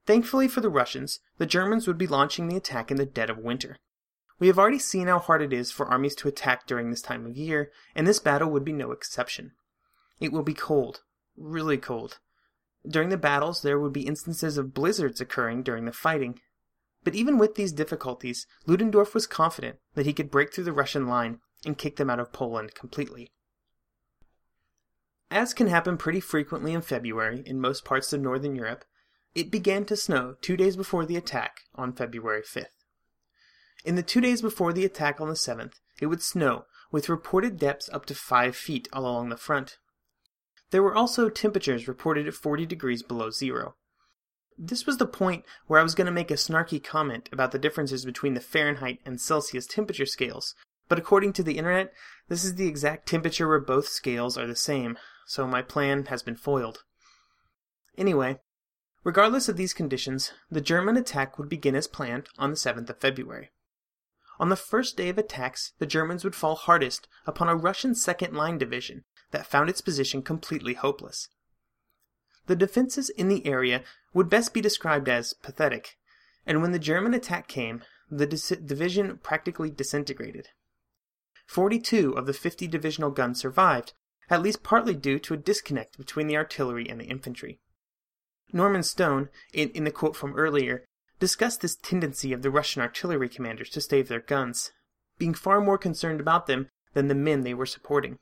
Thankfully 0.05 0.47
for 0.47 0.61
the 0.61 0.69
Russians, 0.69 1.19
the 1.37 1.45
Germans 1.45 1.87
would 1.87 1.97
be 1.97 2.07
launching 2.07 2.47
the 2.47 2.55
attack 2.55 2.89
in 2.89 2.97
the 2.97 3.05
dead 3.05 3.29
of 3.29 3.37
winter. 3.37 3.77
We 4.39 4.47
have 4.47 4.57
already 4.57 4.79
seen 4.79 5.07
how 5.07 5.19
hard 5.19 5.41
it 5.41 5.53
is 5.53 5.69
for 5.69 5.87
armies 5.87 6.15
to 6.15 6.27
attack 6.27 6.65
during 6.65 6.89
this 6.89 7.01
time 7.01 7.25
of 7.25 7.37
year, 7.37 7.71
and 7.93 8.07
this 8.07 8.19
battle 8.19 8.49
would 8.49 8.63
be 8.63 8.73
no 8.73 8.91
exception. 8.91 9.51
It 10.19 10.31
will 10.31 10.43
be 10.43 10.53
cold, 10.53 11.01
really 11.35 11.77
cold, 11.77 12.19
during 12.87 13.09
the 13.09 13.17
battles, 13.17 13.61
there 13.61 13.79
would 13.79 13.93
be 13.93 14.07
instances 14.07 14.57
of 14.57 14.73
blizzards 14.73 15.19
occurring 15.19 15.63
during 15.63 15.85
the 15.85 15.91
fighting. 15.91 16.39
But 17.03 17.15
even 17.15 17.37
with 17.37 17.55
these 17.55 17.71
difficulties, 17.71 18.45
Ludendorff 18.65 19.13
was 19.13 19.27
confident 19.27 19.77
that 19.95 20.05
he 20.05 20.13
could 20.13 20.31
break 20.31 20.53
through 20.53 20.65
the 20.65 20.73
Russian 20.73 21.07
line 21.07 21.39
and 21.65 21.77
kick 21.77 21.97
them 21.97 22.09
out 22.09 22.19
of 22.19 22.33
Poland 22.33 22.75
completely. 22.75 23.31
As 25.31 25.53
can 25.53 25.67
happen 25.67 25.97
pretty 25.97 26.19
frequently 26.19 26.73
in 26.73 26.81
February 26.81 27.43
in 27.45 27.61
most 27.61 27.85
parts 27.85 28.11
of 28.13 28.21
Northern 28.21 28.55
Europe, 28.55 28.85
it 29.35 29.51
began 29.51 29.85
to 29.85 29.95
snow 29.95 30.35
two 30.41 30.57
days 30.57 30.75
before 30.75 31.05
the 31.05 31.15
attack 31.15 31.61
on 31.75 31.93
February 31.93 32.41
5th. 32.41 32.65
In 33.85 33.95
the 33.95 34.03
two 34.03 34.21
days 34.21 34.41
before 34.41 34.73
the 34.73 34.85
attack 34.85 35.21
on 35.21 35.27
the 35.27 35.35
7th, 35.35 35.73
it 36.01 36.07
would 36.07 36.21
snow, 36.21 36.65
with 36.91 37.09
reported 37.09 37.57
depths 37.57 37.89
up 37.93 38.05
to 38.07 38.15
5 38.15 38.55
feet 38.55 38.89
all 38.91 39.03
along 39.03 39.29
the 39.29 39.37
front. 39.37 39.77
There 40.71 40.83
were 40.83 40.95
also 40.95 41.29
temperatures 41.29 41.87
reported 41.87 42.27
at 42.27 42.33
40 42.33 42.65
degrees 42.65 43.01
below 43.01 43.31
zero. 43.31 43.75
This 44.57 44.85
was 44.85 44.97
the 44.97 45.07
point 45.07 45.45
where 45.67 45.79
I 45.79 45.83
was 45.83 45.95
going 45.95 46.05
to 46.05 46.11
make 46.11 46.29
a 46.29 46.35
snarky 46.35 46.83
comment 46.83 47.29
about 47.31 47.51
the 47.51 47.59
differences 47.59 48.05
between 48.05 48.33
the 48.33 48.41
Fahrenheit 48.41 48.99
and 49.05 49.19
Celsius 49.19 49.65
temperature 49.65 50.05
scales, 50.05 50.53
but 50.87 50.99
according 50.99 51.33
to 51.33 51.43
the 51.43 51.57
internet, 51.57 51.93
this 52.27 52.43
is 52.43 52.55
the 52.55 52.67
exact 52.67 53.07
temperature 53.07 53.47
where 53.47 53.59
both 53.59 53.87
scales 53.87 54.37
are 54.37 54.47
the 54.47 54.55
same, 54.55 54.97
so 55.25 55.47
my 55.47 55.61
plan 55.61 56.05
has 56.05 56.21
been 56.21 56.35
foiled. 56.35 56.83
Anyway, 57.97 58.39
regardless 59.03 59.47
of 59.49 59.57
these 59.57 59.73
conditions, 59.73 60.33
the 60.51 60.61
German 60.61 60.97
attack 60.97 61.39
would 61.39 61.49
begin 61.49 61.75
as 61.75 61.87
planned 61.87 62.27
on 62.37 62.49
the 62.49 62.57
7th 62.57 62.89
of 62.89 62.99
February. 62.99 63.51
On 64.39 64.49
the 64.49 64.55
first 64.55 64.97
day 64.97 65.09
of 65.09 65.17
attacks, 65.17 65.73
the 65.79 65.85
Germans 65.85 66.23
would 66.23 66.35
fall 66.35 66.55
hardest 66.55 67.07
upon 67.25 67.49
a 67.49 67.55
Russian 67.55 67.95
second 67.95 68.33
line 68.33 68.57
division 68.57 69.03
that 69.31 69.45
found 69.45 69.69
its 69.69 69.81
position 69.81 70.21
completely 70.21 70.73
hopeless. 70.73 71.29
The 72.47 72.55
defenses 72.55 73.09
in 73.09 73.27
the 73.27 73.45
area 73.45 73.83
would 74.13 74.29
best 74.29 74.53
be 74.53 74.61
described 74.61 75.07
as 75.07 75.33
pathetic, 75.33 75.97
and 76.45 76.61
when 76.61 76.71
the 76.71 76.79
German 76.79 77.13
attack 77.13 77.47
came, 77.47 77.83
the 78.09 78.25
dis- 78.25 78.49
division 78.49 79.19
practically 79.21 79.69
disintegrated. 79.69 80.49
42 81.45 82.13
of 82.13 82.25
the 82.25 82.33
50 82.33 82.67
divisional 82.67 83.11
guns 83.11 83.39
survived, 83.39 83.93
at 84.29 84.41
least 84.41 84.63
partly 84.63 84.95
due 84.95 85.19
to 85.19 85.33
a 85.33 85.37
disconnect 85.37 85.97
between 85.97 86.27
the 86.27 86.37
artillery 86.37 86.89
and 86.89 86.99
the 86.99 87.05
infantry. 87.05 87.59
Norman 88.51 88.83
Stone, 88.83 89.29
in, 89.53 89.69
in 89.69 89.83
the 89.83 89.91
quote 89.91 90.15
from 90.15 90.35
earlier, 90.35 90.85
discussed 91.19 91.61
this 91.61 91.75
tendency 91.75 92.33
of 92.33 92.41
the 92.41 92.49
Russian 92.49 92.81
artillery 92.81 93.29
commanders 93.29 93.69
to 93.71 93.81
save 93.81 94.07
their 94.07 94.21
guns, 94.21 94.71
being 95.17 95.33
far 95.33 95.61
more 95.61 95.77
concerned 95.77 96.19
about 96.19 96.47
them 96.47 96.69
than 96.93 97.07
the 97.07 97.15
men 97.15 97.41
they 97.41 97.53
were 97.53 97.65
supporting. 97.65 98.17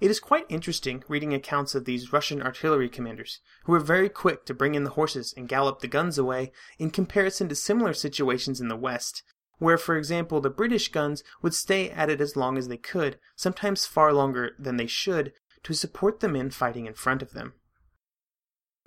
It 0.00 0.10
is 0.10 0.18
quite 0.18 0.46
interesting 0.48 1.04
reading 1.08 1.34
accounts 1.34 1.74
of 1.74 1.84
these 1.84 2.10
Russian 2.10 2.40
artillery 2.40 2.88
commanders, 2.88 3.40
who 3.64 3.72
were 3.72 3.80
very 3.80 4.08
quick 4.08 4.46
to 4.46 4.54
bring 4.54 4.74
in 4.74 4.84
the 4.84 4.90
horses 4.90 5.34
and 5.36 5.46
gallop 5.46 5.80
the 5.80 5.88
guns 5.88 6.16
away, 6.16 6.52
in 6.78 6.90
comparison 6.90 7.50
to 7.50 7.54
similar 7.54 7.92
situations 7.92 8.62
in 8.62 8.68
the 8.68 8.76
West, 8.76 9.22
where, 9.58 9.76
for 9.76 9.98
example, 9.98 10.40
the 10.40 10.48
British 10.48 10.90
guns 10.90 11.22
would 11.42 11.52
stay 11.52 11.90
at 11.90 12.08
it 12.08 12.22
as 12.22 12.34
long 12.34 12.56
as 12.56 12.68
they 12.68 12.78
could, 12.78 13.18
sometimes 13.36 13.84
far 13.84 14.14
longer 14.14 14.52
than 14.58 14.78
they 14.78 14.86
should, 14.86 15.34
to 15.64 15.74
support 15.74 16.20
the 16.20 16.28
men 16.28 16.48
fighting 16.48 16.86
in 16.86 16.94
front 16.94 17.20
of 17.20 17.32
them. 17.32 17.52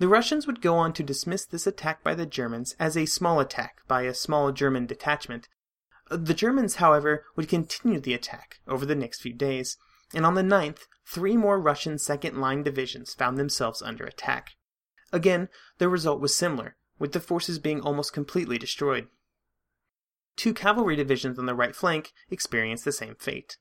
The 0.00 0.08
Russians 0.08 0.48
would 0.48 0.60
go 0.60 0.74
on 0.74 0.92
to 0.94 1.04
dismiss 1.04 1.46
this 1.46 1.68
attack 1.68 2.02
by 2.02 2.16
the 2.16 2.26
Germans 2.26 2.74
as 2.80 2.96
a 2.96 3.06
small 3.06 3.38
attack 3.38 3.82
by 3.86 4.02
a 4.02 4.14
small 4.14 4.50
German 4.50 4.86
detachment. 4.86 5.48
The 6.10 6.34
Germans, 6.34 6.76
however, 6.76 7.24
would 7.36 7.48
continue 7.48 8.00
the 8.00 8.14
attack 8.14 8.58
over 8.66 8.84
the 8.84 8.96
next 8.96 9.20
few 9.20 9.32
days, 9.32 9.76
and 10.14 10.24
on 10.24 10.34
the 10.34 10.42
9th, 10.42 10.86
three 11.06 11.36
more 11.36 11.60
Russian 11.60 11.98
second 11.98 12.40
line 12.40 12.62
divisions 12.62 13.14
found 13.14 13.36
themselves 13.36 13.82
under 13.82 14.04
attack. 14.04 14.50
Again, 15.12 15.48
the 15.78 15.88
result 15.88 16.20
was 16.20 16.34
similar, 16.34 16.76
with 16.98 17.12
the 17.12 17.20
forces 17.20 17.58
being 17.58 17.80
almost 17.80 18.12
completely 18.12 18.58
destroyed. 18.58 19.08
Two 20.36 20.54
cavalry 20.54 20.96
divisions 20.96 21.38
on 21.38 21.46
the 21.46 21.54
right 21.54 21.76
flank 21.76 22.12
experienced 22.30 22.84
the 22.84 22.92
same 22.92 23.14
fate. 23.14 23.56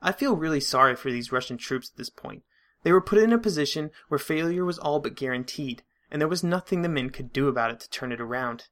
I 0.00 0.12
feel 0.12 0.36
really 0.36 0.60
sorry 0.60 0.96
for 0.96 1.10
these 1.10 1.32
Russian 1.32 1.58
troops 1.58 1.90
at 1.90 1.96
this 1.96 2.10
point. 2.10 2.42
They 2.82 2.92
were 2.92 3.00
put 3.00 3.18
in 3.18 3.32
a 3.32 3.38
position 3.38 3.90
where 4.08 4.18
failure 4.18 4.64
was 4.64 4.78
all 4.78 5.00
but 5.00 5.16
guaranteed, 5.16 5.82
and 6.10 6.20
there 6.20 6.28
was 6.28 6.44
nothing 6.44 6.82
the 6.82 6.88
men 6.88 7.10
could 7.10 7.32
do 7.32 7.48
about 7.48 7.70
it 7.70 7.80
to 7.80 7.90
turn 7.90 8.12
it 8.12 8.20
around. 8.20 8.68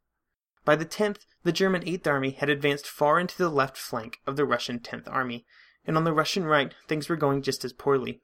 By 0.65 0.77
the 0.77 0.87
10th, 0.87 1.27
the 1.43 1.53
German 1.53 1.83
8th 1.83 2.07
Army 2.07 2.31
had 2.31 2.49
advanced 2.49 2.87
far 2.87 3.19
into 3.19 3.37
the 3.37 3.51
left 3.51 3.77
flank 3.77 4.21
of 4.27 4.37
the 4.37 4.47
Russian 4.47 4.79
10th 4.79 5.11
Army, 5.11 5.45
and 5.87 5.97
on 5.97 6.05
the 6.05 6.13
Russian 6.13 6.45
right, 6.45 6.75
things 6.89 7.09
were 7.09 7.17
going 7.17 7.43
just 7.43 7.65
as 7.65 7.73
poorly. 7.73 8.23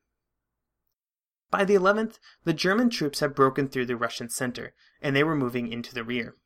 By 1.50 1.64
the 1.64 1.74
11th, 1.74 2.18
the 2.44 2.52
German 2.52 2.90
troops 2.90 3.20
had 3.20 3.34
broken 3.34 3.68
through 3.68 3.86
the 3.86 3.96
Russian 3.96 4.28
center, 4.28 4.72
and 5.02 5.16
they 5.16 5.24
were 5.24 5.34
moving 5.34 5.70
into 5.70 5.92
the 5.94 6.04
rear. 6.04 6.36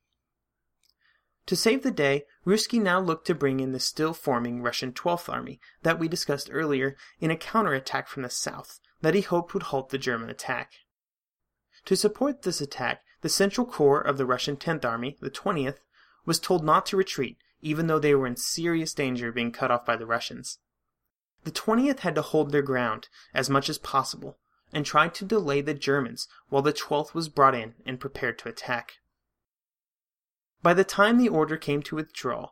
To 1.46 1.56
save 1.56 1.82
the 1.82 1.90
day, 1.90 2.24
Ruzsky 2.46 2.80
now 2.80 3.00
looked 3.00 3.26
to 3.26 3.34
bring 3.34 3.60
in 3.60 3.72
the 3.72 3.80
still 3.80 4.14
forming 4.14 4.62
Russian 4.62 4.92
12th 4.92 5.30
Army 5.30 5.60
that 5.82 5.98
we 5.98 6.08
discussed 6.08 6.48
earlier 6.50 6.96
in 7.20 7.30
a 7.30 7.36
counterattack 7.36 8.08
from 8.08 8.22
the 8.22 8.30
south 8.30 8.80
that 9.02 9.14
he 9.14 9.20
hoped 9.20 9.52
would 9.52 9.64
halt 9.64 9.90
the 9.90 9.98
German 9.98 10.30
attack. 10.30 10.72
To 11.84 11.96
support 11.96 12.42
this 12.42 12.62
attack, 12.62 13.02
the 13.20 13.28
Central 13.28 13.66
Corps 13.66 14.00
of 14.00 14.16
the 14.16 14.24
Russian 14.24 14.56
10th 14.56 14.86
Army, 14.86 15.18
the 15.20 15.30
20th, 15.30 15.80
was 16.24 16.40
told 16.40 16.64
not 16.64 16.86
to 16.86 16.96
retreat, 16.96 17.36
even 17.60 17.88
though 17.88 17.98
they 17.98 18.14
were 18.14 18.26
in 18.26 18.36
serious 18.36 18.94
danger 18.94 19.28
of 19.28 19.34
being 19.34 19.52
cut 19.52 19.70
off 19.70 19.84
by 19.84 19.96
the 19.96 20.06
Russians. 20.06 20.58
The 21.44 21.50
20th 21.50 22.00
had 22.00 22.14
to 22.14 22.22
hold 22.22 22.50
their 22.50 22.62
ground 22.62 23.08
as 23.32 23.50
much 23.50 23.68
as 23.68 23.78
possible 23.78 24.38
and 24.72 24.84
tried 24.84 25.14
to 25.14 25.24
delay 25.24 25.60
the 25.60 25.74
Germans 25.74 26.26
while 26.48 26.62
the 26.62 26.72
12th 26.72 27.14
was 27.14 27.28
brought 27.28 27.54
in 27.54 27.74
and 27.86 28.00
prepared 28.00 28.38
to 28.40 28.48
attack. 28.48 28.94
By 30.62 30.74
the 30.74 30.84
time 30.84 31.18
the 31.18 31.28
order 31.28 31.56
came 31.56 31.82
to 31.82 31.96
withdraw, 31.96 32.50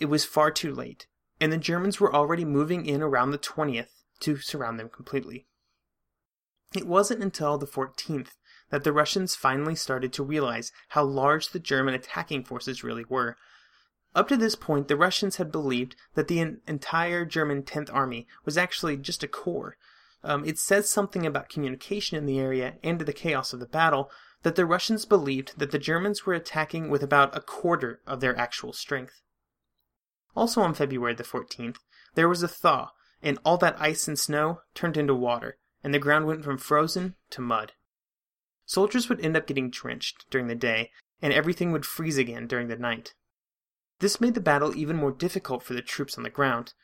it 0.00 0.06
was 0.06 0.24
far 0.24 0.50
too 0.50 0.74
late, 0.74 1.06
and 1.40 1.52
the 1.52 1.58
Germans 1.58 2.00
were 2.00 2.14
already 2.14 2.44
moving 2.44 2.86
in 2.86 3.02
around 3.02 3.30
the 3.30 3.38
20th 3.38 3.88
to 4.20 4.38
surround 4.38 4.80
them 4.80 4.88
completely. 4.88 5.46
It 6.74 6.86
wasn't 6.86 7.22
until 7.22 7.58
the 7.58 7.66
14th 7.66 8.30
that 8.70 8.82
the 8.82 8.92
Russians 8.92 9.36
finally 9.36 9.76
started 9.76 10.12
to 10.14 10.24
realize 10.24 10.72
how 10.88 11.04
large 11.04 11.50
the 11.50 11.60
German 11.60 11.94
attacking 11.94 12.44
forces 12.44 12.82
really 12.82 13.04
were, 13.08 13.36
up 14.14 14.28
to 14.28 14.36
this 14.36 14.54
point, 14.54 14.88
the 14.88 14.96
Russians 14.96 15.36
had 15.36 15.50
believed 15.50 15.96
that 16.14 16.28
the 16.28 16.40
entire 16.66 17.24
German 17.24 17.62
10th 17.62 17.92
Army 17.92 18.26
was 18.44 18.56
actually 18.56 18.96
just 18.96 19.22
a 19.24 19.28
corps. 19.28 19.76
Um, 20.22 20.44
it 20.44 20.58
says 20.58 20.88
something 20.88 21.26
about 21.26 21.48
communication 21.48 22.16
in 22.16 22.24
the 22.24 22.38
area 22.38 22.74
and 22.82 23.00
the 23.00 23.12
chaos 23.12 23.52
of 23.52 23.60
the 23.60 23.66
battle 23.66 24.10
that 24.42 24.56
the 24.56 24.66
Russians 24.66 25.04
believed 25.04 25.58
that 25.58 25.70
the 25.70 25.78
Germans 25.78 26.24
were 26.24 26.34
attacking 26.34 26.90
with 26.90 27.02
about 27.02 27.36
a 27.36 27.40
quarter 27.40 28.00
of 28.06 28.20
their 28.20 28.36
actual 28.38 28.72
strength. 28.72 29.20
Also 30.36 30.60
on 30.60 30.74
February 30.74 31.14
the 31.14 31.24
14th, 31.24 31.76
there 32.14 32.28
was 32.28 32.42
a 32.42 32.48
thaw, 32.48 32.90
and 33.22 33.38
all 33.44 33.56
that 33.58 33.80
ice 33.80 34.06
and 34.06 34.18
snow 34.18 34.60
turned 34.74 34.96
into 34.96 35.14
water, 35.14 35.56
and 35.82 35.92
the 35.92 35.98
ground 35.98 36.26
went 36.26 36.44
from 36.44 36.58
frozen 36.58 37.14
to 37.30 37.40
mud. 37.40 37.72
Soldiers 38.66 39.08
would 39.08 39.20
end 39.24 39.36
up 39.36 39.46
getting 39.46 39.70
drenched 39.70 40.26
during 40.30 40.46
the 40.46 40.54
day, 40.54 40.90
and 41.20 41.32
everything 41.32 41.72
would 41.72 41.86
freeze 41.86 42.18
again 42.18 42.46
during 42.46 42.68
the 42.68 42.76
night. 42.76 43.14
This 44.04 44.20
made 44.20 44.34
the 44.34 44.40
battle 44.42 44.76
even 44.76 44.96
more 44.96 45.12
difficult 45.12 45.62
for 45.62 45.72
the 45.72 45.80
troops 45.80 46.18
on 46.18 46.24
the 46.24 46.28
ground, 46.28 46.74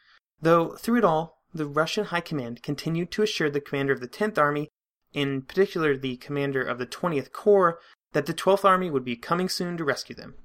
though 0.41 0.75
through 0.77 1.01
it 1.01 1.05
all, 1.05 1.43
the 1.53 1.67
Russian 1.67 2.07
High 2.07 2.23
Command 2.23 2.63
continued 2.63 3.11
to 3.11 3.23
assure 3.23 3.51
the 3.51 3.61
commander 3.61 3.93
of 3.93 4.01
the 4.01 4.09
10th 4.09 4.39
Army, 4.39 4.71
in 5.13 5.43
particular 5.43 5.99
the 5.99 6.17
commander 6.17 6.63
of 6.63 6.79
the 6.79 6.87
20th 6.87 7.31
Corps, 7.31 7.79
that 8.13 8.25
the 8.25 8.33
12th 8.33 8.65
Army 8.65 8.89
would 8.89 9.05
be 9.05 9.17
coming 9.17 9.51
soon 9.51 9.77
to 9.77 9.85
rescue 9.85 10.17
them. 10.17 10.37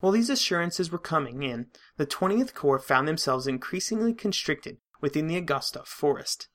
While 0.00 0.12
these 0.12 0.30
assurances 0.30 0.90
were 0.90 0.98
coming 0.98 1.42
in, 1.42 1.66
the 1.98 2.06
20th 2.06 2.54
Corps 2.54 2.78
found 2.78 3.06
themselves 3.06 3.46
increasingly 3.46 4.14
constricted 4.14 4.78
within 5.02 5.26
the 5.26 5.36
Augustov 5.36 5.88
forest. 5.88 6.48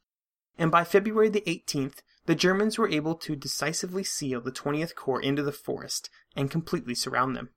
And 0.58 0.72
by 0.72 0.84
February 0.84 1.30
the 1.30 1.42
18th, 1.42 2.00
the 2.25 2.34
Germans 2.34 2.80
were 2.80 2.90
able 2.90 3.13
to 3.18 3.36
decisively 3.36 4.04
seal 4.04 4.42
the 4.42 4.51
20th 4.51 4.96
Corps 4.96 5.22
into 5.22 5.44
the 5.44 5.51
forest 5.51 6.10
and 6.36 6.50
completely 6.50 6.96
surround 6.96 7.36
them. 7.36 7.50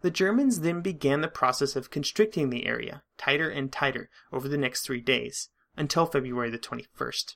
The 0.00 0.10
Germans 0.10 0.60
then 0.60 0.80
began 0.80 1.20
the 1.20 1.28
process 1.28 1.74
of 1.74 1.90
constricting 1.90 2.50
the 2.50 2.66
area 2.66 3.02
tighter 3.16 3.50
and 3.50 3.72
tighter 3.72 4.10
over 4.32 4.48
the 4.48 4.58
next 4.58 4.82
three 4.82 5.00
days, 5.00 5.50
until 5.76 6.06
February 6.06 6.50
the 6.50 6.58
21st. 6.58 7.34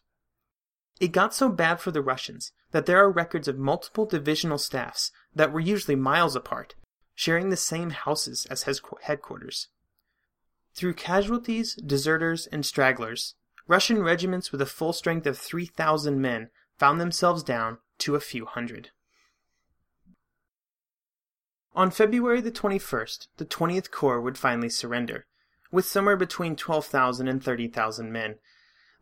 It 1.00 1.09
got 1.09 1.35
so 1.35 1.49
bad 1.49 1.81
for 1.81 1.90
the 1.90 2.02
Russians 2.02 2.52
that 2.71 2.87
there 2.87 2.99
are 2.99 3.11
records 3.11 3.49
of 3.49 3.59
multiple 3.59 4.07
divisional 4.07 4.59
staffs 4.59 5.11
that 5.35 5.52
were 5.52 5.61
usually 5.61 5.97
miles 5.97 6.37
apart, 6.37 6.75
sharing 7.14 7.50
the 7.50 7.57
same 7.57 7.90
houses 7.90 8.47
as 8.47 8.64
headquarters. 9.02 9.69
Through 10.75 10.95
casualties, 10.95 11.75
deserters, 11.75 12.47
and 12.47 12.64
stragglers, 12.64 13.35
Russian 13.66 14.02
regiments 14.02 14.52
with 14.52 14.62
a 14.62 14.66
full 14.66 14.92
strength 14.92 15.26
of 15.26 15.38
3,000 15.38 16.21
men 16.21 16.50
found 16.78 17.00
themselves 17.00 17.42
down 17.42 17.78
to 17.99 18.14
a 18.14 18.21
few 18.21 18.47
hundred. 18.47 18.90
On 21.75 21.91
February 21.91 22.43
the 22.43 22.52
21st, 22.52 23.29
the 23.38 23.47
20th 23.47 23.91
Corps 23.91 24.21
would 24.21 24.37
finally 24.37 24.69
surrender, 24.69 25.25
with 25.71 25.87
somewhere 25.87 26.19
between 26.19 26.55
12,000 26.55 27.26
and 27.29 27.43
30,000 27.43 28.12
men. 28.12 28.35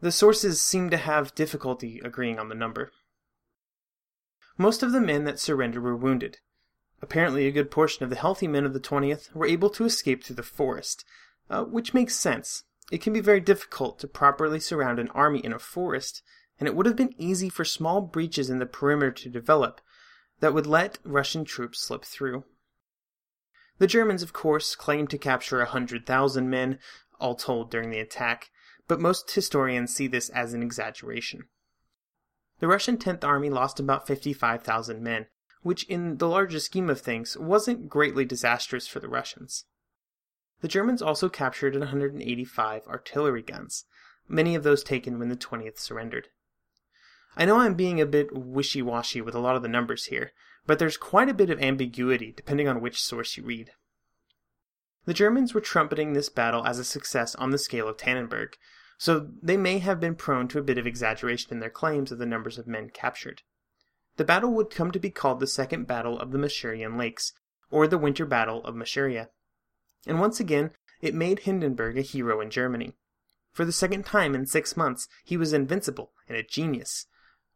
The 0.00 0.12
sources 0.12 0.62
seem 0.62 0.88
to 0.90 0.96
have 0.96 1.34
difficulty 1.34 2.00
agreeing 2.04 2.38
on 2.38 2.48
the 2.48 2.54
number. 2.54 2.92
Most 4.56 4.84
of 4.84 4.92
the 4.92 5.00
men 5.00 5.24
that 5.24 5.40
surrendered 5.40 5.82
were 5.82 5.96
wounded. 5.96 6.38
Apparently, 7.02 7.48
a 7.48 7.52
good 7.52 7.72
portion 7.72 8.04
of 8.04 8.10
the 8.10 8.14
healthy 8.14 8.46
men 8.46 8.64
of 8.64 8.72
the 8.72 8.78
20th 8.78 9.34
were 9.34 9.46
able 9.46 9.70
to 9.70 9.84
escape 9.84 10.22
through 10.22 10.36
the 10.36 10.42
forest, 10.44 11.04
uh, 11.48 11.64
which 11.64 11.92
makes 11.92 12.14
sense. 12.14 12.62
It 12.92 13.02
can 13.02 13.12
be 13.12 13.20
very 13.20 13.40
difficult 13.40 13.98
to 13.98 14.06
properly 14.06 14.60
surround 14.60 15.00
an 15.00 15.08
army 15.08 15.40
in 15.40 15.52
a 15.52 15.58
forest, 15.58 16.22
and 16.60 16.68
it 16.68 16.76
would 16.76 16.86
have 16.86 16.96
been 16.96 17.14
easy 17.18 17.48
for 17.48 17.64
small 17.64 18.00
breaches 18.00 18.48
in 18.48 18.60
the 18.60 18.66
perimeter 18.66 19.10
to 19.10 19.28
develop 19.28 19.80
that 20.38 20.54
would 20.54 20.66
let 20.66 20.98
Russian 21.02 21.44
troops 21.44 21.80
slip 21.80 22.04
through. 22.04 22.44
The 23.80 23.86
Germans, 23.86 24.22
of 24.22 24.34
course, 24.34 24.76
claimed 24.76 25.08
to 25.08 25.16
capture 25.16 25.62
a 25.62 25.66
hundred 25.66 26.04
thousand 26.04 26.50
men, 26.50 26.78
all 27.18 27.34
told, 27.34 27.70
during 27.70 27.88
the 27.88 27.98
attack, 27.98 28.50
but 28.86 29.00
most 29.00 29.30
historians 29.30 29.94
see 29.94 30.06
this 30.06 30.28
as 30.28 30.52
an 30.52 30.62
exaggeration. 30.62 31.48
The 32.58 32.68
Russian 32.68 32.98
10th 32.98 33.24
Army 33.24 33.48
lost 33.48 33.80
about 33.80 34.06
55,000 34.06 35.02
men, 35.02 35.28
which 35.62 35.84
in 35.84 36.18
the 36.18 36.28
larger 36.28 36.60
scheme 36.60 36.90
of 36.90 37.00
things 37.00 37.38
wasn't 37.38 37.88
greatly 37.88 38.26
disastrous 38.26 38.86
for 38.86 39.00
the 39.00 39.08
Russians. 39.08 39.64
The 40.60 40.68
Germans 40.68 41.00
also 41.00 41.30
captured 41.30 41.74
185 41.74 42.86
artillery 42.86 43.42
guns, 43.42 43.86
many 44.28 44.54
of 44.54 44.62
those 44.62 44.84
taken 44.84 45.18
when 45.18 45.30
the 45.30 45.36
20th 45.36 45.78
surrendered. 45.78 46.28
I 47.34 47.46
know 47.46 47.56
I'm 47.56 47.74
being 47.74 47.98
a 47.98 48.04
bit 48.04 48.28
wishy 48.30 48.82
washy 48.82 49.22
with 49.22 49.34
a 49.34 49.40
lot 49.40 49.56
of 49.56 49.62
the 49.62 49.68
numbers 49.68 50.06
here, 50.06 50.32
but 50.66 50.78
there's 50.78 50.96
quite 50.96 51.28
a 51.28 51.34
bit 51.34 51.50
of 51.50 51.60
ambiguity 51.60 52.32
depending 52.32 52.68
on 52.68 52.80
which 52.80 53.02
source 53.02 53.36
you 53.36 53.42
read. 53.42 53.72
The 55.06 55.14
Germans 55.14 55.54
were 55.54 55.60
trumpeting 55.60 56.12
this 56.12 56.28
battle 56.28 56.66
as 56.66 56.78
a 56.78 56.84
success 56.84 57.34
on 57.34 57.50
the 57.50 57.58
scale 57.58 57.88
of 57.88 57.96
Tannenberg, 57.96 58.54
so 58.98 59.30
they 59.42 59.56
may 59.56 59.78
have 59.78 59.98
been 59.98 60.14
prone 60.14 60.46
to 60.48 60.58
a 60.58 60.62
bit 60.62 60.76
of 60.76 60.86
exaggeration 60.86 61.52
in 61.52 61.60
their 61.60 61.70
claims 61.70 62.12
of 62.12 62.18
the 62.18 62.26
numbers 62.26 62.58
of 62.58 62.66
men 62.66 62.90
captured. 62.90 63.42
The 64.16 64.24
battle 64.24 64.52
would 64.52 64.70
come 64.70 64.90
to 64.90 64.98
be 64.98 65.10
called 65.10 65.40
the 65.40 65.46
Second 65.46 65.86
Battle 65.86 66.18
of 66.18 66.32
the 66.32 66.38
Masurian 66.38 66.98
Lakes, 66.98 67.32
or 67.70 67.86
the 67.86 67.96
Winter 67.96 68.26
Battle 68.26 68.62
of 68.64 68.74
Masuria. 68.74 69.28
And 70.06 70.20
once 70.20 70.40
again, 70.40 70.72
it 71.00 71.14
made 71.14 71.40
Hindenburg 71.40 71.96
a 71.96 72.02
hero 72.02 72.40
in 72.42 72.50
Germany. 72.50 72.92
For 73.52 73.64
the 73.64 73.72
second 73.72 74.04
time 74.04 74.34
in 74.34 74.46
six 74.46 74.76
months, 74.76 75.08
he 75.24 75.36
was 75.36 75.52
invincible 75.52 76.12
and 76.28 76.36
a 76.36 76.42
genius, 76.42 77.06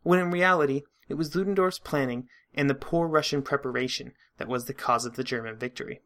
when 0.03 0.19
in 0.19 0.31
reality, 0.31 0.83
it 1.09 1.15
was 1.15 1.35
Ludendorff's 1.35 1.79
planning 1.79 2.29
and 2.55 2.69
the 2.69 2.75
poor 2.75 3.07
Russian 3.07 3.43
preparation 3.43 4.13
that 4.39 4.49
was 4.49 4.65
the 4.65 4.75
cause 4.75 5.05
of 5.05 5.17
the 5.17 5.25
German 5.25 5.57
victory. 5.57 6.03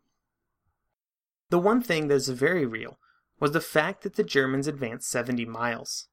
The 1.50 1.58
one 1.58 1.80
thing 1.80 2.08
that 2.08 2.14
is 2.14 2.28
very 2.28 2.66
real 2.66 2.98
was 3.40 3.52
the 3.52 3.60
fact 3.60 4.02
that 4.02 4.16
the 4.16 4.24
Germans 4.24 4.66
advanced 4.66 5.08
70 5.08 5.44
miles. 5.46 6.08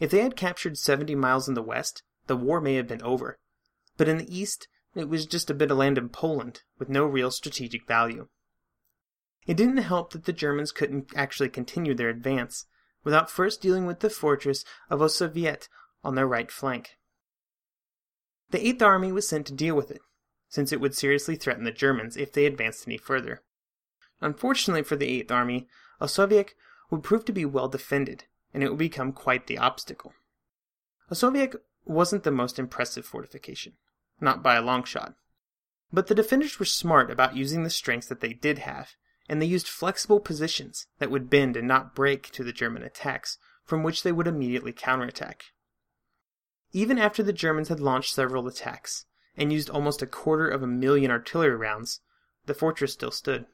If 0.00 0.10
they 0.10 0.22
had 0.22 0.36
captured 0.36 0.78
70 0.78 1.14
miles 1.14 1.48
in 1.48 1.54
the 1.54 1.62
west, 1.62 2.02
the 2.26 2.36
war 2.36 2.60
may 2.60 2.74
have 2.74 2.88
been 2.88 3.02
over, 3.02 3.38
but 3.96 4.08
in 4.08 4.18
the 4.18 4.36
east, 4.36 4.68
it 4.94 5.08
was 5.08 5.26
just 5.26 5.50
a 5.50 5.54
bit 5.54 5.70
of 5.70 5.76
land 5.76 5.98
in 5.98 6.08
Poland 6.08 6.62
with 6.78 6.88
no 6.88 7.04
real 7.04 7.30
strategic 7.30 7.86
value. 7.86 8.28
It 9.46 9.56
didn't 9.56 9.78
help 9.78 10.12
that 10.12 10.24
the 10.24 10.32
Germans 10.32 10.72
couldn't 10.72 11.10
actually 11.14 11.48
continue 11.48 11.94
their 11.94 12.08
advance 12.08 12.66
without 13.04 13.30
first 13.30 13.62
dealing 13.62 13.86
with 13.86 14.00
the 14.00 14.10
fortress 14.10 14.64
of 14.90 15.00
Osowiec 15.00 15.68
on 16.04 16.14
their 16.14 16.26
right 16.26 16.50
flank. 16.50 16.98
The 18.50 18.66
Eighth 18.66 18.82
Army 18.82 19.12
was 19.12 19.28
sent 19.28 19.46
to 19.48 19.52
deal 19.52 19.74
with 19.74 19.90
it, 19.90 20.00
since 20.48 20.72
it 20.72 20.80
would 20.80 20.94
seriously 20.94 21.36
threaten 21.36 21.64
the 21.64 21.70
Germans 21.70 22.16
if 22.16 22.32
they 22.32 22.46
advanced 22.46 22.86
any 22.86 22.96
further. 22.96 23.42
Unfortunately 24.20 24.82
for 24.82 24.96
the 24.96 25.08
Eighth 25.08 25.30
Army, 25.30 25.68
Osowiec 26.00 26.54
would 26.90 27.02
prove 27.02 27.24
to 27.26 27.32
be 27.32 27.44
well 27.44 27.68
defended, 27.68 28.24
and 28.54 28.62
it 28.62 28.70
would 28.70 28.78
become 28.78 29.12
quite 29.12 29.46
the 29.46 29.58
obstacle. 29.58 30.14
Osowiec 31.10 31.56
wasn't 31.84 32.22
the 32.22 32.30
most 32.30 32.58
impressive 32.58 33.04
fortification, 33.04 33.74
not 34.20 34.42
by 34.42 34.56
a 34.56 34.62
long 34.62 34.84
shot. 34.84 35.14
But 35.92 36.06
the 36.06 36.14
defenders 36.14 36.58
were 36.58 36.66
smart 36.66 37.10
about 37.10 37.36
using 37.36 37.62
the 37.62 37.70
strengths 37.70 38.08
that 38.08 38.20
they 38.20 38.32
did 38.32 38.58
have, 38.58 38.96
and 39.28 39.40
they 39.40 39.46
used 39.46 39.68
flexible 39.68 40.20
positions 40.20 40.86
that 40.98 41.10
would 41.10 41.30
bend 41.30 41.56
and 41.56 41.68
not 41.68 41.94
break 41.94 42.30
to 42.30 42.44
the 42.44 42.52
German 42.52 42.82
attacks, 42.82 43.38
from 43.64 43.82
which 43.82 44.02
they 44.02 44.12
would 44.12 44.26
immediately 44.26 44.72
counterattack. 44.72 45.44
Even 46.72 46.98
after 46.98 47.22
the 47.22 47.32
Germans 47.32 47.68
had 47.68 47.80
launched 47.80 48.14
several 48.14 48.46
attacks, 48.46 49.06
and 49.36 49.52
used 49.52 49.70
almost 49.70 50.02
a 50.02 50.06
quarter 50.06 50.48
of 50.48 50.62
a 50.62 50.66
million 50.66 51.10
artillery 51.10 51.56
rounds, 51.56 52.00
the 52.46 52.54
fortress 52.54 52.92
still 52.92 53.10
stood. 53.10 53.46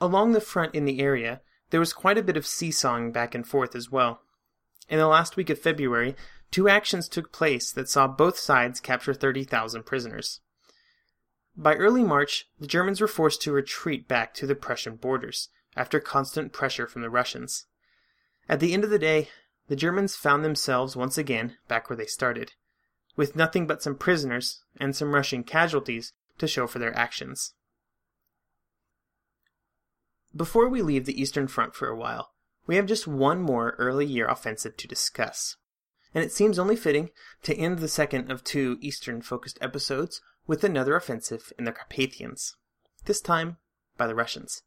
Along 0.00 0.32
the 0.32 0.40
front 0.40 0.74
in 0.74 0.84
the 0.84 1.00
area, 1.00 1.40
there 1.70 1.80
was 1.80 1.92
quite 1.92 2.18
a 2.18 2.22
bit 2.22 2.36
of 2.36 2.46
seesawing 2.46 3.10
back 3.10 3.34
and 3.34 3.46
forth 3.46 3.74
as 3.74 3.90
well. 3.90 4.22
In 4.88 4.98
the 4.98 5.08
last 5.08 5.36
week 5.36 5.50
of 5.50 5.58
February, 5.58 6.14
two 6.50 6.68
actions 6.68 7.08
took 7.08 7.32
place 7.32 7.72
that 7.72 7.88
saw 7.88 8.06
both 8.06 8.38
sides 8.38 8.80
capture 8.80 9.14
30,000 9.14 9.84
prisoners. 9.84 10.40
By 11.56 11.74
early 11.74 12.04
March, 12.04 12.48
the 12.60 12.68
Germans 12.68 13.00
were 13.00 13.08
forced 13.08 13.42
to 13.42 13.52
retreat 13.52 14.06
back 14.06 14.32
to 14.34 14.46
the 14.46 14.54
Prussian 14.54 14.96
borders 14.96 15.48
after 15.76 15.98
constant 15.98 16.52
pressure 16.52 16.86
from 16.86 17.02
the 17.02 17.10
Russians. 17.10 17.66
At 18.48 18.60
the 18.60 18.72
end 18.72 18.84
of 18.84 18.90
the 18.90 18.98
day, 18.98 19.28
the 19.68 19.76
Germans 19.76 20.16
found 20.16 20.44
themselves 20.44 20.96
once 20.96 21.16
again 21.16 21.56
back 21.68 21.88
where 21.88 21.96
they 21.96 22.06
started, 22.06 22.52
with 23.16 23.36
nothing 23.36 23.66
but 23.66 23.82
some 23.82 23.94
prisoners 23.94 24.62
and 24.78 24.96
some 24.96 25.14
Russian 25.14 25.44
casualties 25.44 26.12
to 26.38 26.48
show 26.48 26.66
for 26.66 26.78
their 26.78 26.96
actions. 26.96 27.54
Before 30.34 30.68
we 30.68 30.82
leave 30.82 31.04
the 31.04 31.20
Eastern 31.20 31.48
Front 31.48 31.74
for 31.74 31.88
a 31.88 31.96
while, 31.96 32.32
we 32.66 32.76
have 32.76 32.86
just 32.86 33.06
one 33.06 33.40
more 33.40 33.74
early 33.78 34.06
year 34.06 34.26
offensive 34.26 34.76
to 34.76 34.88
discuss. 34.88 35.56
And 36.14 36.24
it 36.24 36.32
seems 36.32 36.58
only 36.58 36.76
fitting 36.76 37.10
to 37.42 37.56
end 37.56 37.78
the 37.78 37.88
second 37.88 38.30
of 38.30 38.44
two 38.44 38.78
Eastern 38.80 39.20
focused 39.20 39.58
episodes 39.60 40.20
with 40.46 40.64
another 40.64 40.96
offensive 40.96 41.52
in 41.58 41.64
the 41.64 41.72
Carpathians, 41.72 42.56
this 43.04 43.20
time 43.20 43.58
by 43.96 44.06
the 44.06 44.14
Russians. 44.14 44.62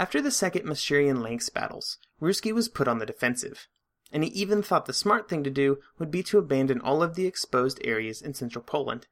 After 0.00 0.22
the 0.22 0.30
second 0.30 0.64
Masurian 0.64 1.20
Lakes 1.20 1.50
battles, 1.50 1.98
Ruzsky 2.22 2.54
was 2.54 2.70
put 2.70 2.88
on 2.88 3.00
the 3.00 3.04
defensive, 3.04 3.68
and 4.10 4.24
he 4.24 4.30
even 4.30 4.62
thought 4.62 4.86
the 4.86 4.94
smart 4.94 5.28
thing 5.28 5.44
to 5.44 5.50
do 5.50 5.76
would 5.98 6.10
be 6.10 6.22
to 6.22 6.38
abandon 6.38 6.80
all 6.80 7.02
of 7.02 7.16
the 7.16 7.26
exposed 7.26 7.78
areas 7.84 8.22
in 8.22 8.32
central 8.32 8.64
Poland, 8.64 9.06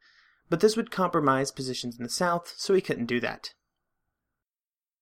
but 0.49 0.61
this 0.61 0.79
would 0.79 0.91
compromise 0.91 1.51
positions 1.51 1.99
in 1.99 2.05
the 2.05 2.09
south, 2.09 2.55
so 2.57 2.73
he 2.73 2.81
couldn't 2.81 3.05
do 3.05 3.21
that. 3.21 3.53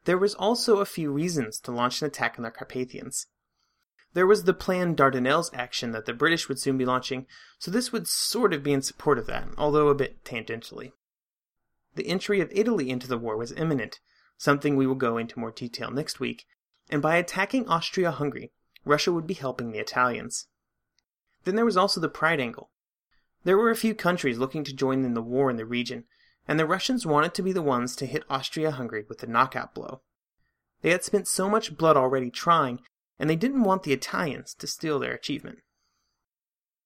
There 0.06 0.18
was 0.18 0.34
also 0.34 0.78
a 0.78 0.86
few 0.86 1.12
reasons 1.12 1.60
to 1.60 1.70
launch 1.70 2.02
an 2.02 2.08
attack 2.08 2.34
on 2.36 2.42
the 2.42 2.50
Carpathians. 2.50 3.28
There 4.12 4.26
was 4.26 4.42
the 4.42 4.54
planned 4.54 4.96
Dardanelles 4.96 5.54
action 5.54 5.92
that 5.92 6.04
the 6.04 6.12
British 6.12 6.48
would 6.48 6.58
soon 6.58 6.76
be 6.76 6.84
launching, 6.84 7.28
so 7.60 7.70
this 7.70 7.92
would 7.92 8.08
sort 8.08 8.52
of 8.52 8.64
be 8.64 8.72
in 8.72 8.82
support 8.82 9.20
of 9.20 9.26
that, 9.26 9.50
although 9.56 9.86
a 9.86 9.94
bit 9.94 10.24
tangentially. 10.24 10.94
The 11.94 12.08
entry 12.08 12.40
of 12.40 12.50
Italy 12.50 12.90
into 12.90 13.06
the 13.06 13.18
war 13.18 13.36
was 13.36 13.52
imminent, 13.52 14.00
something 14.36 14.76
we 14.76 14.86
will 14.86 14.94
go 14.94 15.16
into 15.16 15.38
more 15.38 15.50
detail 15.50 15.90
next 15.90 16.20
week, 16.20 16.46
and 16.90 17.02
by 17.02 17.16
attacking 17.16 17.68
Austria 17.68 18.10
Hungary, 18.10 18.52
Russia 18.84 19.12
would 19.12 19.26
be 19.26 19.34
helping 19.34 19.72
the 19.72 19.78
Italians. 19.78 20.46
Then 21.44 21.56
there 21.56 21.64
was 21.64 21.76
also 21.76 22.00
the 22.00 22.08
pride 22.08 22.40
angle. 22.40 22.70
There 23.44 23.56
were 23.56 23.70
a 23.70 23.76
few 23.76 23.94
countries 23.94 24.38
looking 24.38 24.64
to 24.64 24.74
join 24.74 25.04
in 25.04 25.14
the 25.14 25.22
war 25.22 25.50
in 25.50 25.56
the 25.56 25.64
region, 25.64 26.04
and 26.48 26.58
the 26.58 26.66
Russians 26.66 27.06
wanted 27.06 27.34
to 27.34 27.42
be 27.42 27.52
the 27.52 27.62
ones 27.62 27.96
to 27.96 28.06
hit 28.06 28.24
Austria 28.30 28.70
Hungary 28.72 29.04
with 29.08 29.18
the 29.18 29.26
knockout 29.26 29.74
blow. 29.74 30.02
They 30.82 30.90
had 30.90 31.04
spent 31.04 31.28
so 31.28 31.48
much 31.48 31.76
blood 31.76 31.96
already 31.96 32.30
trying, 32.30 32.80
and 33.18 33.28
they 33.28 33.36
didn't 33.36 33.64
want 33.64 33.82
the 33.82 33.92
Italians 33.92 34.54
to 34.54 34.66
steal 34.66 34.98
their 34.98 35.14
achievement. 35.14 35.58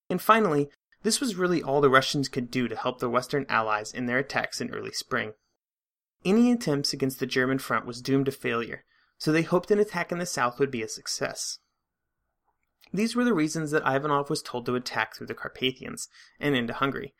And 0.08 0.20
finally, 0.20 0.70
this 1.02 1.20
was 1.20 1.36
really 1.36 1.62
all 1.62 1.80
the 1.80 1.90
Russians 1.90 2.28
could 2.28 2.50
do 2.50 2.68
to 2.68 2.76
help 2.76 3.00
their 3.00 3.08
Western 3.08 3.46
allies 3.48 3.92
in 3.92 4.06
their 4.06 4.18
attacks 4.18 4.60
in 4.60 4.70
early 4.70 4.92
spring. 4.92 5.32
Any 6.24 6.52
attempts 6.52 6.92
against 6.92 7.18
the 7.18 7.26
German 7.26 7.58
front 7.58 7.86
was 7.86 8.02
doomed 8.02 8.26
to 8.26 8.32
failure, 8.32 8.84
so 9.16 9.32
they 9.32 9.42
hoped 9.42 9.70
an 9.70 9.78
attack 9.78 10.12
in 10.12 10.18
the 10.18 10.26
south 10.26 10.58
would 10.58 10.70
be 10.70 10.82
a 10.82 10.88
success. 10.88 11.58
These 12.92 13.16
were 13.16 13.24
the 13.24 13.34
reasons 13.34 13.70
that 13.70 13.86
Ivanov 13.86 14.28
was 14.28 14.42
told 14.42 14.66
to 14.66 14.74
attack 14.74 15.14
through 15.14 15.28
the 15.28 15.34
Carpathians 15.34 16.08
and 16.38 16.56
into 16.56 16.74
Hungary, 16.74 17.14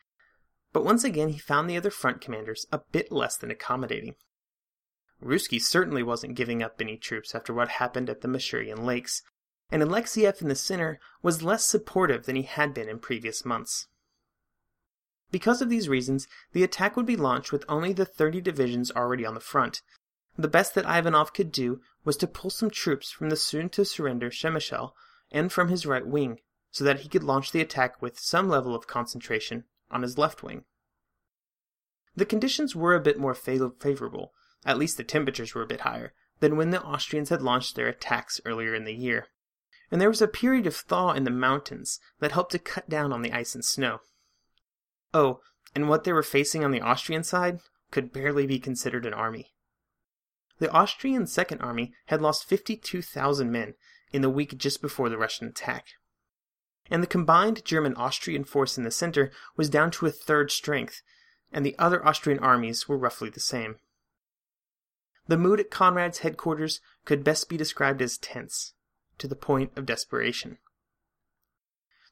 but 0.73 0.85
once 0.85 1.03
again 1.03 1.29
he 1.29 1.39
found 1.39 1.69
the 1.69 1.77
other 1.77 1.89
front 1.89 2.21
commanders 2.21 2.65
a 2.71 2.81
bit 2.91 3.11
less 3.11 3.37
than 3.37 3.51
accommodating. 3.51 4.15
Ruzsky 5.23 5.61
certainly 5.61 6.03
wasn't 6.03 6.35
giving 6.35 6.61
up 6.61 6.79
any 6.79 6.97
troops 6.97 7.35
after 7.35 7.53
what 7.53 7.69
happened 7.69 8.09
at 8.09 8.21
the 8.21 8.27
Masurian 8.27 8.83
Lakes, 8.83 9.21
and 9.71 9.81
Alexiev 9.81 10.41
in 10.41 10.49
the 10.49 10.55
center 10.55 10.99
was 11.21 11.43
less 11.43 11.65
supportive 11.65 12.25
than 12.25 12.35
he 12.35 12.43
had 12.43 12.73
been 12.73 12.89
in 12.89 12.99
previous 12.99 13.45
months. 13.45 13.87
Because 15.31 15.61
of 15.61 15.69
these 15.69 15.87
reasons, 15.87 16.27
the 16.51 16.63
attack 16.63 16.97
would 16.97 17.05
be 17.05 17.15
launched 17.15 17.51
with 17.51 17.65
only 17.69 17.93
the 17.93 18.05
30 18.05 18.41
divisions 18.41 18.91
already 18.91 19.25
on 19.25 19.33
the 19.33 19.39
front. 19.39 19.81
The 20.37 20.47
best 20.47 20.75
that 20.75 20.85
Ivanov 20.85 21.33
could 21.33 21.51
do 21.51 21.81
was 22.03 22.17
to 22.17 22.27
pull 22.27 22.49
some 22.49 22.69
troops 22.69 23.11
from 23.11 23.29
the 23.29 23.35
soon 23.35 23.69
to 23.69 23.85
surrender 23.85 24.29
Przemysl 24.29 24.91
and 25.31 25.51
from 25.51 25.69
his 25.69 25.85
right 25.85 26.05
wing, 26.05 26.39
so 26.71 26.83
that 26.83 27.01
he 27.01 27.09
could 27.09 27.23
launch 27.23 27.51
the 27.51 27.61
attack 27.61 28.01
with 28.01 28.19
some 28.19 28.49
level 28.49 28.75
of 28.75 28.87
concentration 28.87 29.63
on 29.89 30.01
his 30.01 30.17
left 30.17 30.43
wing. 30.43 30.65
The 32.15 32.25
conditions 32.25 32.75
were 32.75 32.95
a 32.95 32.99
bit 32.99 33.17
more 33.17 33.33
favorable, 33.33 34.33
at 34.65 34.77
least 34.77 34.97
the 34.97 35.03
temperatures 35.03 35.55
were 35.55 35.61
a 35.61 35.67
bit 35.67 35.81
higher, 35.81 36.13
than 36.39 36.57
when 36.57 36.71
the 36.71 36.83
Austrians 36.83 37.29
had 37.29 37.41
launched 37.41 37.75
their 37.75 37.87
attacks 37.87 38.41
earlier 38.45 38.73
in 38.75 38.83
the 38.83 38.93
year. 38.93 39.27
And 39.89 40.01
there 40.01 40.09
was 40.09 40.21
a 40.21 40.27
period 40.27 40.67
of 40.67 40.75
thaw 40.75 41.13
in 41.13 41.23
the 41.23 41.31
mountains 41.31 41.99
that 42.19 42.31
helped 42.31 42.51
to 42.51 42.59
cut 42.59 42.89
down 42.89 43.13
on 43.13 43.21
the 43.21 43.31
ice 43.31 43.55
and 43.55 43.63
snow. 43.63 44.01
Oh, 45.13 45.39
and 45.75 45.89
what 45.89 46.03
they 46.03 46.13
were 46.13 46.23
facing 46.23 46.63
on 46.63 46.71
the 46.71 46.81
Austrian 46.81 47.23
side 47.23 47.59
could 47.91 48.13
barely 48.13 48.45
be 48.45 48.59
considered 48.59 49.05
an 49.05 49.13
army. 49.13 49.53
The 50.59 50.71
Austrian 50.71 51.27
Second 51.27 51.59
Army 51.61 51.93
had 52.05 52.21
lost 52.21 52.45
52,000 52.45 53.51
men 53.51 53.73
in 54.11 54.21
the 54.21 54.29
week 54.29 54.57
just 54.57 54.81
before 54.81 55.09
the 55.09 55.17
Russian 55.17 55.47
attack 55.47 55.87
and 56.91 57.01
the 57.01 57.07
combined 57.07 57.63
German 57.63 57.95
Austrian 57.95 58.43
force 58.43 58.77
in 58.77 58.83
the 58.83 58.91
center 58.91 59.31
was 59.55 59.69
down 59.69 59.91
to 59.91 60.05
a 60.05 60.11
third 60.11 60.51
strength, 60.51 61.01
and 61.51 61.65
the 61.65 61.75
other 61.79 62.05
Austrian 62.05 62.39
armies 62.39 62.87
were 62.87 62.97
roughly 62.97 63.29
the 63.29 63.39
same. 63.39 63.77
The 65.27 65.37
mood 65.37 65.61
at 65.61 65.71
Conrad's 65.71 66.19
headquarters 66.19 66.81
could 67.05 67.23
best 67.23 67.47
be 67.47 67.55
described 67.55 68.01
as 68.01 68.17
tense. 68.17 68.73
to 69.17 69.27
the 69.27 69.35
point 69.35 69.71
of 69.77 69.85
desperation. 69.85 70.57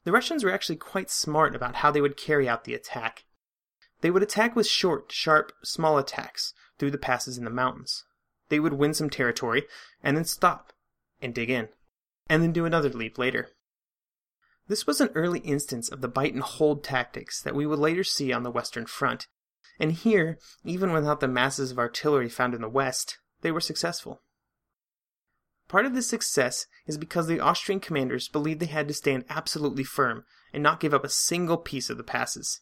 The 0.04 0.12
Russians 0.12 0.44
were 0.44 0.52
actually 0.52 0.76
quite 0.76 1.10
smart 1.10 1.54
about 1.54 1.76
how 1.76 1.90
they 1.90 2.00
would 2.00 2.16
carry 2.16 2.48
out 2.48 2.64
the 2.64 2.74
attack. 2.74 3.24
They 4.00 4.10
would 4.10 4.22
attack 4.22 4.56
with 4.56 4.66
short, 4.66 5.12
sharp, 5.12 5.52
small 5.62 5.98
attacks 5.98 6.54
through 6.78 6.90
the 6.90 6.98
passes 6.98 7.36
in 7.36 7.44
the 7.44 7.50
mountains. 7.50 8.04
They 8.48 8.60
would 8.60 8.72
win 8.72 8.94
some 8.94 9.10
territory 9.10 9.64
and 10.02 10.16
then 10.16 10.24
stop 10.24 10.72
and 11.20 11.34
dig 11.34 11.50
in, 11.50 11.68
and 12.28 12.42
then 12.42 12.52
do 12.52 12.64
another 12.64 12.88
leap 12.88 13.18
later. 13.18 13.50
This 14.68 14.86
was 14.86 15.00
an 15.00 15.10
early 15.14 15.40
instance 15.40 15.88
of 15.88 16.00
the 16.00 16.08
bite 16.08 16.32
and 16.32 16.42
hold 16.42 16.82
tactics 16.82 17.42
that 17.42 17.54
we 17.54 17.66
would 17.66 17.78
later 17.78 18.04
see 18.04 18.32
on 18.32 18.42
the 18.42 18.50
Western 18.50 18.86
Front, 18.86 19.26
and 19.78 19.92
here, 19.92 20.38
even 20.64 20.92
without 20.92 21.20
the 21.20 21.28
masses 21.28 21.72
of 21.72 21.78
artillery 21.78 22.28
found 22.28 22.54
in 22.54 22.62
the 22.62 22.68
West, 22.68 23.18
they 23.42 23.50
were 23.50 23.60
successful. 23.60 24.22
Part 25.70 25.86
of 25.86 25.94
this 25.94 26.08
success 26.08 26.66
is 26.84 26.98
because 26.98 27.28
the 27.28 27.38
Austrian 27.38 27.78
commanders 27.78 28.26
believed 28.26 28.58
they 28.58 28.66
had 28.66 28.88
to 28.88 28.94
stand 28.94 29.24
absolutely 29.28 29.84
firm 29.84 30.24
and 30.52 30.64
not 30.64 30.80
give 30.80 30.92
up 30.92 31.04
a 31.04 31.08
single 31.08 31.58
piece 31.58 31.88
of 31.88 31.96
the 31.96 32.02
passes. 32.02 32.60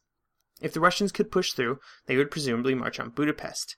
If 0.61 0.75
the 0.75 0.81
Russians 0.81 1.11
could 1.11 1.31
push 1.31 1.55
through, 1.55 1.81
they 2.05 2.18
would 2.18 2.31
presumably 2.31 2.75
march 2.75 3.01
on 3.01 3.09
Budapest. 3.09 3.77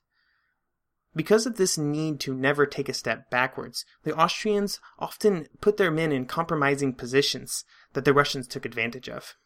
Because 1.15 1.45
of 1.45 1.55
this 1.55 1.77
need 1.77 2.19
to 2.19 2.35
never 2.35 2.65
take 2.65 2.89
a 2.89 2.93
step 2.93 3.29
backwards, 3.29 3.85
the 4.03 4.13
Austrians 4.13 4.81
often 4.99 5.47
put 5.61 5.77
their 5.77 5.91
men 5.91 6.11
in 6.11 6.25
compromising 6.25 6.93
positions 6.93 7.63
that 7.93 8.03
the 8.03 8.13
Russians 8.13 8.49
took 8.49 8.65
advantage 8.65 9.07
of. 9.07 9.37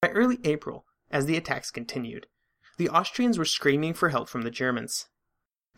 By 0.00 0.08
early 0.08 0.40
April, 0.42 0.86
as 1.08 1.26
the 1.26 1.36
attacks 1.36 1.70
continued, 1.70 2.26
the 2.78 2.88
Austrians 2.88 3.38
were 3.38 3.44
screaming 3.44 3.94
for 3.94 4.08
help 4.08 4.28
from 4.28 4.42
the 4.42 4.50
Germans. 4.50 5.06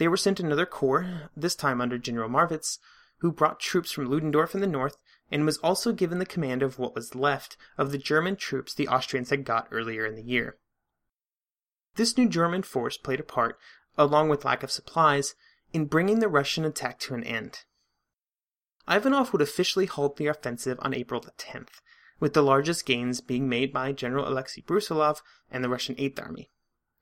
They 0.00 0.08
were 0.08 0.16
sent 0.16 0.40
another 0.40 0.64
corps, 0.64 1.28
this 1.36 1.54
time 1.54 1.82
under 1.82 1.98
General 1.98 2.30
Marwitz, 2.30 2.78
who 3.18 3.30
brought 3.30 3.60
troops 3.60 3.92
from 3.92 4.06
Ludendorff 4.06 4.54
in 4.54 4.62
the 4.62 4.66
north 4.66 4.96
and 5.30 5.44
was 5.44 5.58
also 5.58 5.92
given 5.92 6.18
the 6.18 6.24
command 6.24 6.62
of 6.62 6.78
what 6.78 6.94
was 6.94 7.14
left 7.14 7.58
of 7.76 7.92
the 7.92 7.98
German 7.98 8.36
troops 8.36 8.72
the 8.72 8.88
Austrians 8.88 9.28
had 9.28 9.44
got 9.44 9.68
earlier 9.70 10.06
in 10.06 10.14
the 10.14 10.22
year. 10.22 10.56
This 11.96 12.16
new 12.16 12.30
German 12.30 12.62
force 12.62 12.96
played 12.96 13.20
a 13.20 13.22
part, 13.22 13.58
along 13.98 14.30
with 14.30 14.42
lack 14.42 14.62
of 14.62 14.70
supplies, 14.70 15.34
in 15.74 15.84
bringing 15.84 16.20
the 16.20 16.28
Russian 16.28 16.64
attack 16.64 16.98
to 17.00 17.14
an 17.14 17.22
end. 17.22 17.64
Ivanov 18.88 19.34
would 19.34 19.42
officially 19.42 19.84
halt 19.84 20.16
the 20.16 20.28
offensive 20.28 20.78
on 20.80 20.94
April 20.94 21.20
the 21.20 21.32
10th, 21.32 21.82
with 22.18 22.32
the 22.32 22.42
largest 22.42 22.86
gains 22.86 23.20
being 23.20 23.50
made 23.50 23.70
by 23.70 23.92
General 23.92 24.26
Alexei 24.26 24.62
Brusilov 24.62 25.20
and 25.50 25.62
the 25.62 25.68
Russian 25.68 25.94
Eighth 25.98 26.18
Army, 26.18 26.50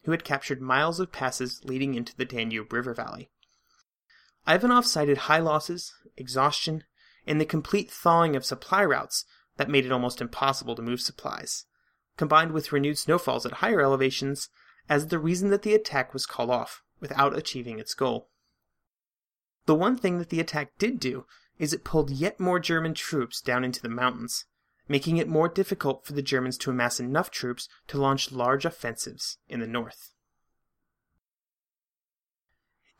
who 0.08 0.12
had 0.12 0.24
captured 0.24 0.62
miles 0.62 0.98
of 1.00 1.12
passes 1.12 1.62
leading 1.66 1.94
into 1.94 2.16
the 2.16 2.24
Danube 2.24 2.72
River 2.72 2.94
Valley. 2.94 3.28
Ivanov 4.48 4.86
cited 4.86 5.18
high 5.18 5.38
losses, 5.38 5.92
exhaustion, 6.16 6.84
and 7.26 7.38
the 7.38 7.44
complete 7.44 7.90
thawing 7.90 8.34
of 8.34 8.42
supply 8.42 8.82
routes 8.82 9.26
that 9.58 9.68
made 9.68 9.84
it 9.84 9.92
almost 9.92 10.22
impossible 10.22 10.74
to 10.74 10.80
move 10.80 11.02
supplies, 11.02 11.66
combined 12.16 12.52
with 12.52 12.72
renewed 12.72 12.96
snowfalls 12.96 13.44
at 13.44 13.60
higher 13.60 13.82
elevations, 13.82 14.48
as 14.88 15.08
the 15.08 15.18
reason 15.18 15.50
that 15.50 15.60
the 15.60 15.74
attack 15.74 16.14
was 16.14 16.24
called 16.24 16.48
off 16.48 16.82
without 17.00 17.36
achieving 17.36 17.78
its 17.78 17.92
goal. 17.92 18.30
The 19.66 19.74
one 19.74 19.98
thing 19.98 20.16
that 20.20 20.30
the 20.30 20.40
attack 20.40 20.78
did 20.78 21.00
do 21.00 21.26
is 21.58 21.74
it 21.74 21.84
pulled 21.84 22.08
yet 22.08 22.40
more 22.40 22.58
German 22.58 22.94
troops 22.94 23.42
down 23.42 23.62
into 23.62 23.82
the 23.82 23.90
mountains, 23.90 24.46
making 24.88 25.18
it 25.18 25.28
more 25.28 25.48
difficult 25.48 26.04
for 26.04 26.14
the 26.14 26.22
Germans 26.22 26.58
to 26.58 26.70
amass 26.70 26.98
enough 26.98 27.30
troops 27.30 27.68
to 27.88 27.98
launch 27.98 28.32
large 28.32 28.64
offensives 28.64 29.38
in 29.48 29.60
the 29.60 29.66
north. 29.66 30.12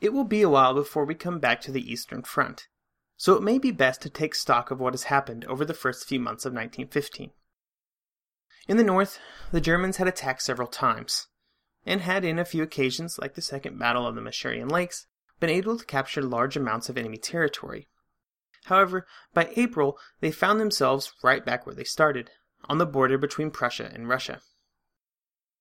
It 0.01 0.12
will 0.12 0.24
be 0.24 0.42
a 0.42 0.48
while 0.48 0.74
before 0.74 1.05
we 1.05 1.14
come 1.14 1.40
back 1.40 1.61
to 1.62 1.72
the 1.72 1.90
Eastern 1.90 2.22
Front, 2.22 2.68
so 3.16 3.35
it 3.35 3.42
may 3.42 3.59
be 3.59 3.72
best 3.72 4.01
to 4.03 4.11
take 4.11 4.35
stock 4.35 4.70
of 4.70 4.79
what 4.79 4.92
has 4.92 5.05
happened 5.05 5.44
over 5.46 5.64
the 5.64 5.74
first 5.74 6.07
few 6.07 6.20
months 6.20 6.44
of 6.44 6.53
1915. 6.53 7.33
In 8.68 8.77
the 8.77 8.85
north, 8.85 9.18
the 9.51 9.61
Germans 9.61 9.96
had 9.96 10.07
attacked 10.07 10.42
several 10.42 10.68
times, 10.68 11.27
and 11.85 12.03
had 12.03 12.24
in 12.24 12.38
a 12.38 12.44
few 12.44 12.62
occasions, 12.62 13.18
like 13.18 13.35
the 13.35 13.42
Second 13.42 13.79
Battle 13.79 14.07
of 14.07 14.14
the 14.14 14.20
Masurian 14.20 14.70
Lakes, 14.70 15.07
been 15.40 15.51
able 15.51 15.79
to 15.79 15.85
capture 15.85 16.22
large 16.22 16.57
amounts 16.57 16.88
of 16.88 16.98
enemy 16.98 17.16
territory. 17.16 17.88
However, 18.64 19.06
by 19.32 19.52
April, 19.56 19.98
they 20.20 20.30
found 20.30 20.60
themselves 20.60 21.12
right 21.22 21.44
back 21.44 21.64
where 21.64 21.74
they 21.74 21.84
started, 21.84 22.30
on 22.68 22.78
the 22.78 22.86
border 22.86 23.18
between 23.18 23.50
Prussia 23.50 23.90
and 23.92 24.08
Russia. 24.08 24.40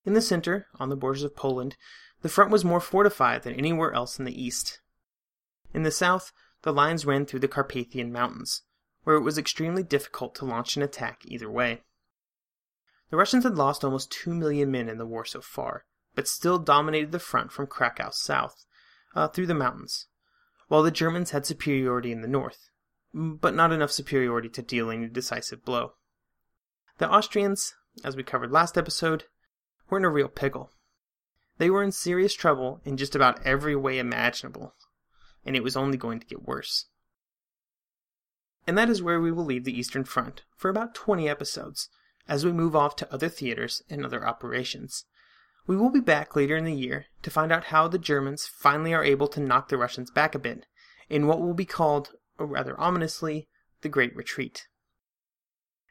In 0.05 0.13
the 0.13 0.21
center, 0.21 0.67
on 0.79 0.89
the 0.89 0.95
borders 0.95 1.23
of 1.23 1.35
Poland, 1.35 1.77
the 2.21 2.29
front 2.29 2.51
was 2.51 2.65
more 2.65 2.79
fortified 2.79 3.43
than 3.43 3.53
anywhere 3.53 3.93
else 3.93 4.19
in 4.19 4.25
the 4.25 4.41
east. 4.41 4.81
In 5.73 5.83
the 5.83 5.91
south, 5.91 6.31
the 6.63 6.73
lines 6.73 7.05
ran 7.05 7.25
through 7.25 7.41
the 7.41 7.47
Carpathian 7.47 8.11
Mountains, 8.11 8.63
where 9.03 9.15
it 9.15 9.21
was 9.21 9.37
extremely 9.37 9.83
difficult 9.83 10.33
to 10.35 10.45
launch 10.45 10.75
an 10.75 10.83
attack 10.83 11.21
either 11.25 11.49
way. 11.49 11.83
The 13.09 13.17
Russians 13.17 13.43
had 13.43 13.55
lost 13.55 13.83
almost 13.83 14.11
two 14.11 14.33
million 14.33 14.71
men 14.71 14.89
in 14.89 14.97
the 14.97 15.05
war 15.05 15.23
so 15.23 15.39
far, 15.39 15.85
but 16.15 16.27
still 16.27 16.57
dominated 16.57 17.11
the 17.11 17.19
front 17.19 17.51
from 17.51 17.67
Krakow 17.67 18.09
south, 18.11 18.65
uh, 19.15 19.27
through 19.27 19.47
the 19.47 19.53
mountains, 19.53 20.07
while 20.67 20.83
the 20.83 20.91
Germans 20.91 21.31
had 21.31 21.45
superiority 21.45 22.11
in 22.11 22.21
the 22.21 22.27
north, 22.27 22.69
but 23.17 23.55
not 23.55 23.71
enough 23.71 23.91
superiority 23.91 24.47
to 24.47 24.61
deal 24.61 24.91
any 24.91 25.07
decisive 25.07 25.65
blow. 25.65 25.93
The 26.99 27.09
Austrians, 27.09 27.73
as 28.03 28.15
we 28.15 28.21
covered 28.21 28.51
last 28.51 28.77
episode, 28.77 29.23
were 29.89 29.97
in 29.97 30.05
a 30.05 30.09
real 30.09 30.27
pickle. 30.27 30.69
They 31.57 31.71
were 31.71 31.81
in 31.81 31.91
serious 31.91 32.35
trouble 32.35 32.79
in 32.85 32.95
just 32.95 33.15
about 33.15 33.43
every 33.43 33.75
way 33.75 33.97
imaginable, 33.97 34.75
and 35.43 35.55
it 35.55 35.63
was 35.63 35.75
only 35.75 35.97
going 35.97 36.19
to 36.19 36.27
get 36.27 36.47
worse. 36.47 36.85
And 38.67 38.77
that 38.77 38.89
is 38.89 39.01
where 39.01 39.19
we 39.19 39.31
will 39.31 39.45
leave 39.45 39.63
the 39.63 39.77
Eastern 39.77 40.03
Front 40.03 40.43
for 40.55 40.69
about 40.69 40.93
20 40.93 41.27
episodes, 41.27 41.89
as 42.27 42.45
we 42.45 42.51
move 42.51 42.75
off 42.75 42.95
to 42.97 43.11
other 43.11 43.29
theaters 43.29 43.81
and 43.89 44.05
other 44.05 44.27
operations. 44.27 45.05
We 45.65 45.75
will 45.75 45.89
be 45.89 46.01
back 46.01 46.35
later 46.35 46.55
in 46.55 46.65
the 46.65 46.73
year 46.73 47.07
to 47.23 47.31
find 47.31 47.51
out 47.51 47.65
how 47.65 47.87
the 47.87 47.97
Germans 47.97 48.45
finally 48.45 48.93
are 48.93 49.03
able 49.03 49.27
to 49.29 49.39
knock 49.39 49.69
the 49.69 49.77
Russians 49.77 50.11
back 50.11 50.35
a 50.35 50.39
bit 50.39 50.67
in 51.09 51.25
what 51.25 51.41
will 51.41 51.55
be 51.55 51.65
called 51.65 52.11
or 52.37 52.45
rather 52.45 52.79
ominously, 52.79 53.47
the 53.81 53.89
Great 53.89 54.15
Retreat. 54.15 54.67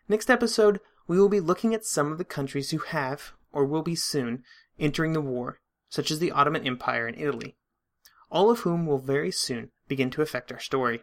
Next 0.08 0.30
episode, 0.30 0.80
we 1.06 1.18
will 1.18 1.28
be 1.28 1.40
looking 1.40 1.74
at 1.74 1.84
some 1.84 2.12
of 2.12 2.18
the 2.18 2.24
countries 2.24 2.70
who 2.70 2.78
have, 2.78 3.32
or 3.52 3.64
will 3.64 3.82
be 3.82 3.94
soon, 3.94 4.42
entering 4.78 5.12
the 5.12 5.20
war, 5.20 5.60
such 5.88 6.10
as 6.10 6.18
the 6.18 6.32
Ottoman 6.32 6.66
Empire 6.66 7.06
and 7.06 7.18
Italy, 7.18 7.56
all 8.30 8.50
of 8.50 8.60
whom 8.60 8.86
will 8.86 8.98
very 8.98 9.30
soon 9.30 9.70
begin 9.88 10.10
to 10.10 10.22
affect 10.22 10.52
our 10.52 10.60
story. 10.60 11.00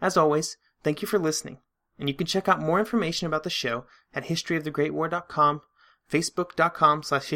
As 0.00 0.16
always, 0.16 0.56
thank 0.82 1.02
you 1.02 1.08
for 1.08 1.18
listening, 1.18 1.58
and 1.98 2.08
you 2.08 2.14
can 2.14 2.26
check 2.26 2.48
out 2.48 2.60
more 2.60 2.78
information 2.78 3.26
about 3.26 3.44
the 3.44 3.50
show 3.50 3.86
at 4.14 4.24
historyofthegreatwar.com, 4.24 5.62
facebook.com 6.10 7.02
slash 7.02 7.30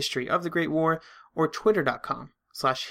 or 1.35 1.49
twitter.com 1.49 2.31
slash 2.53 2.90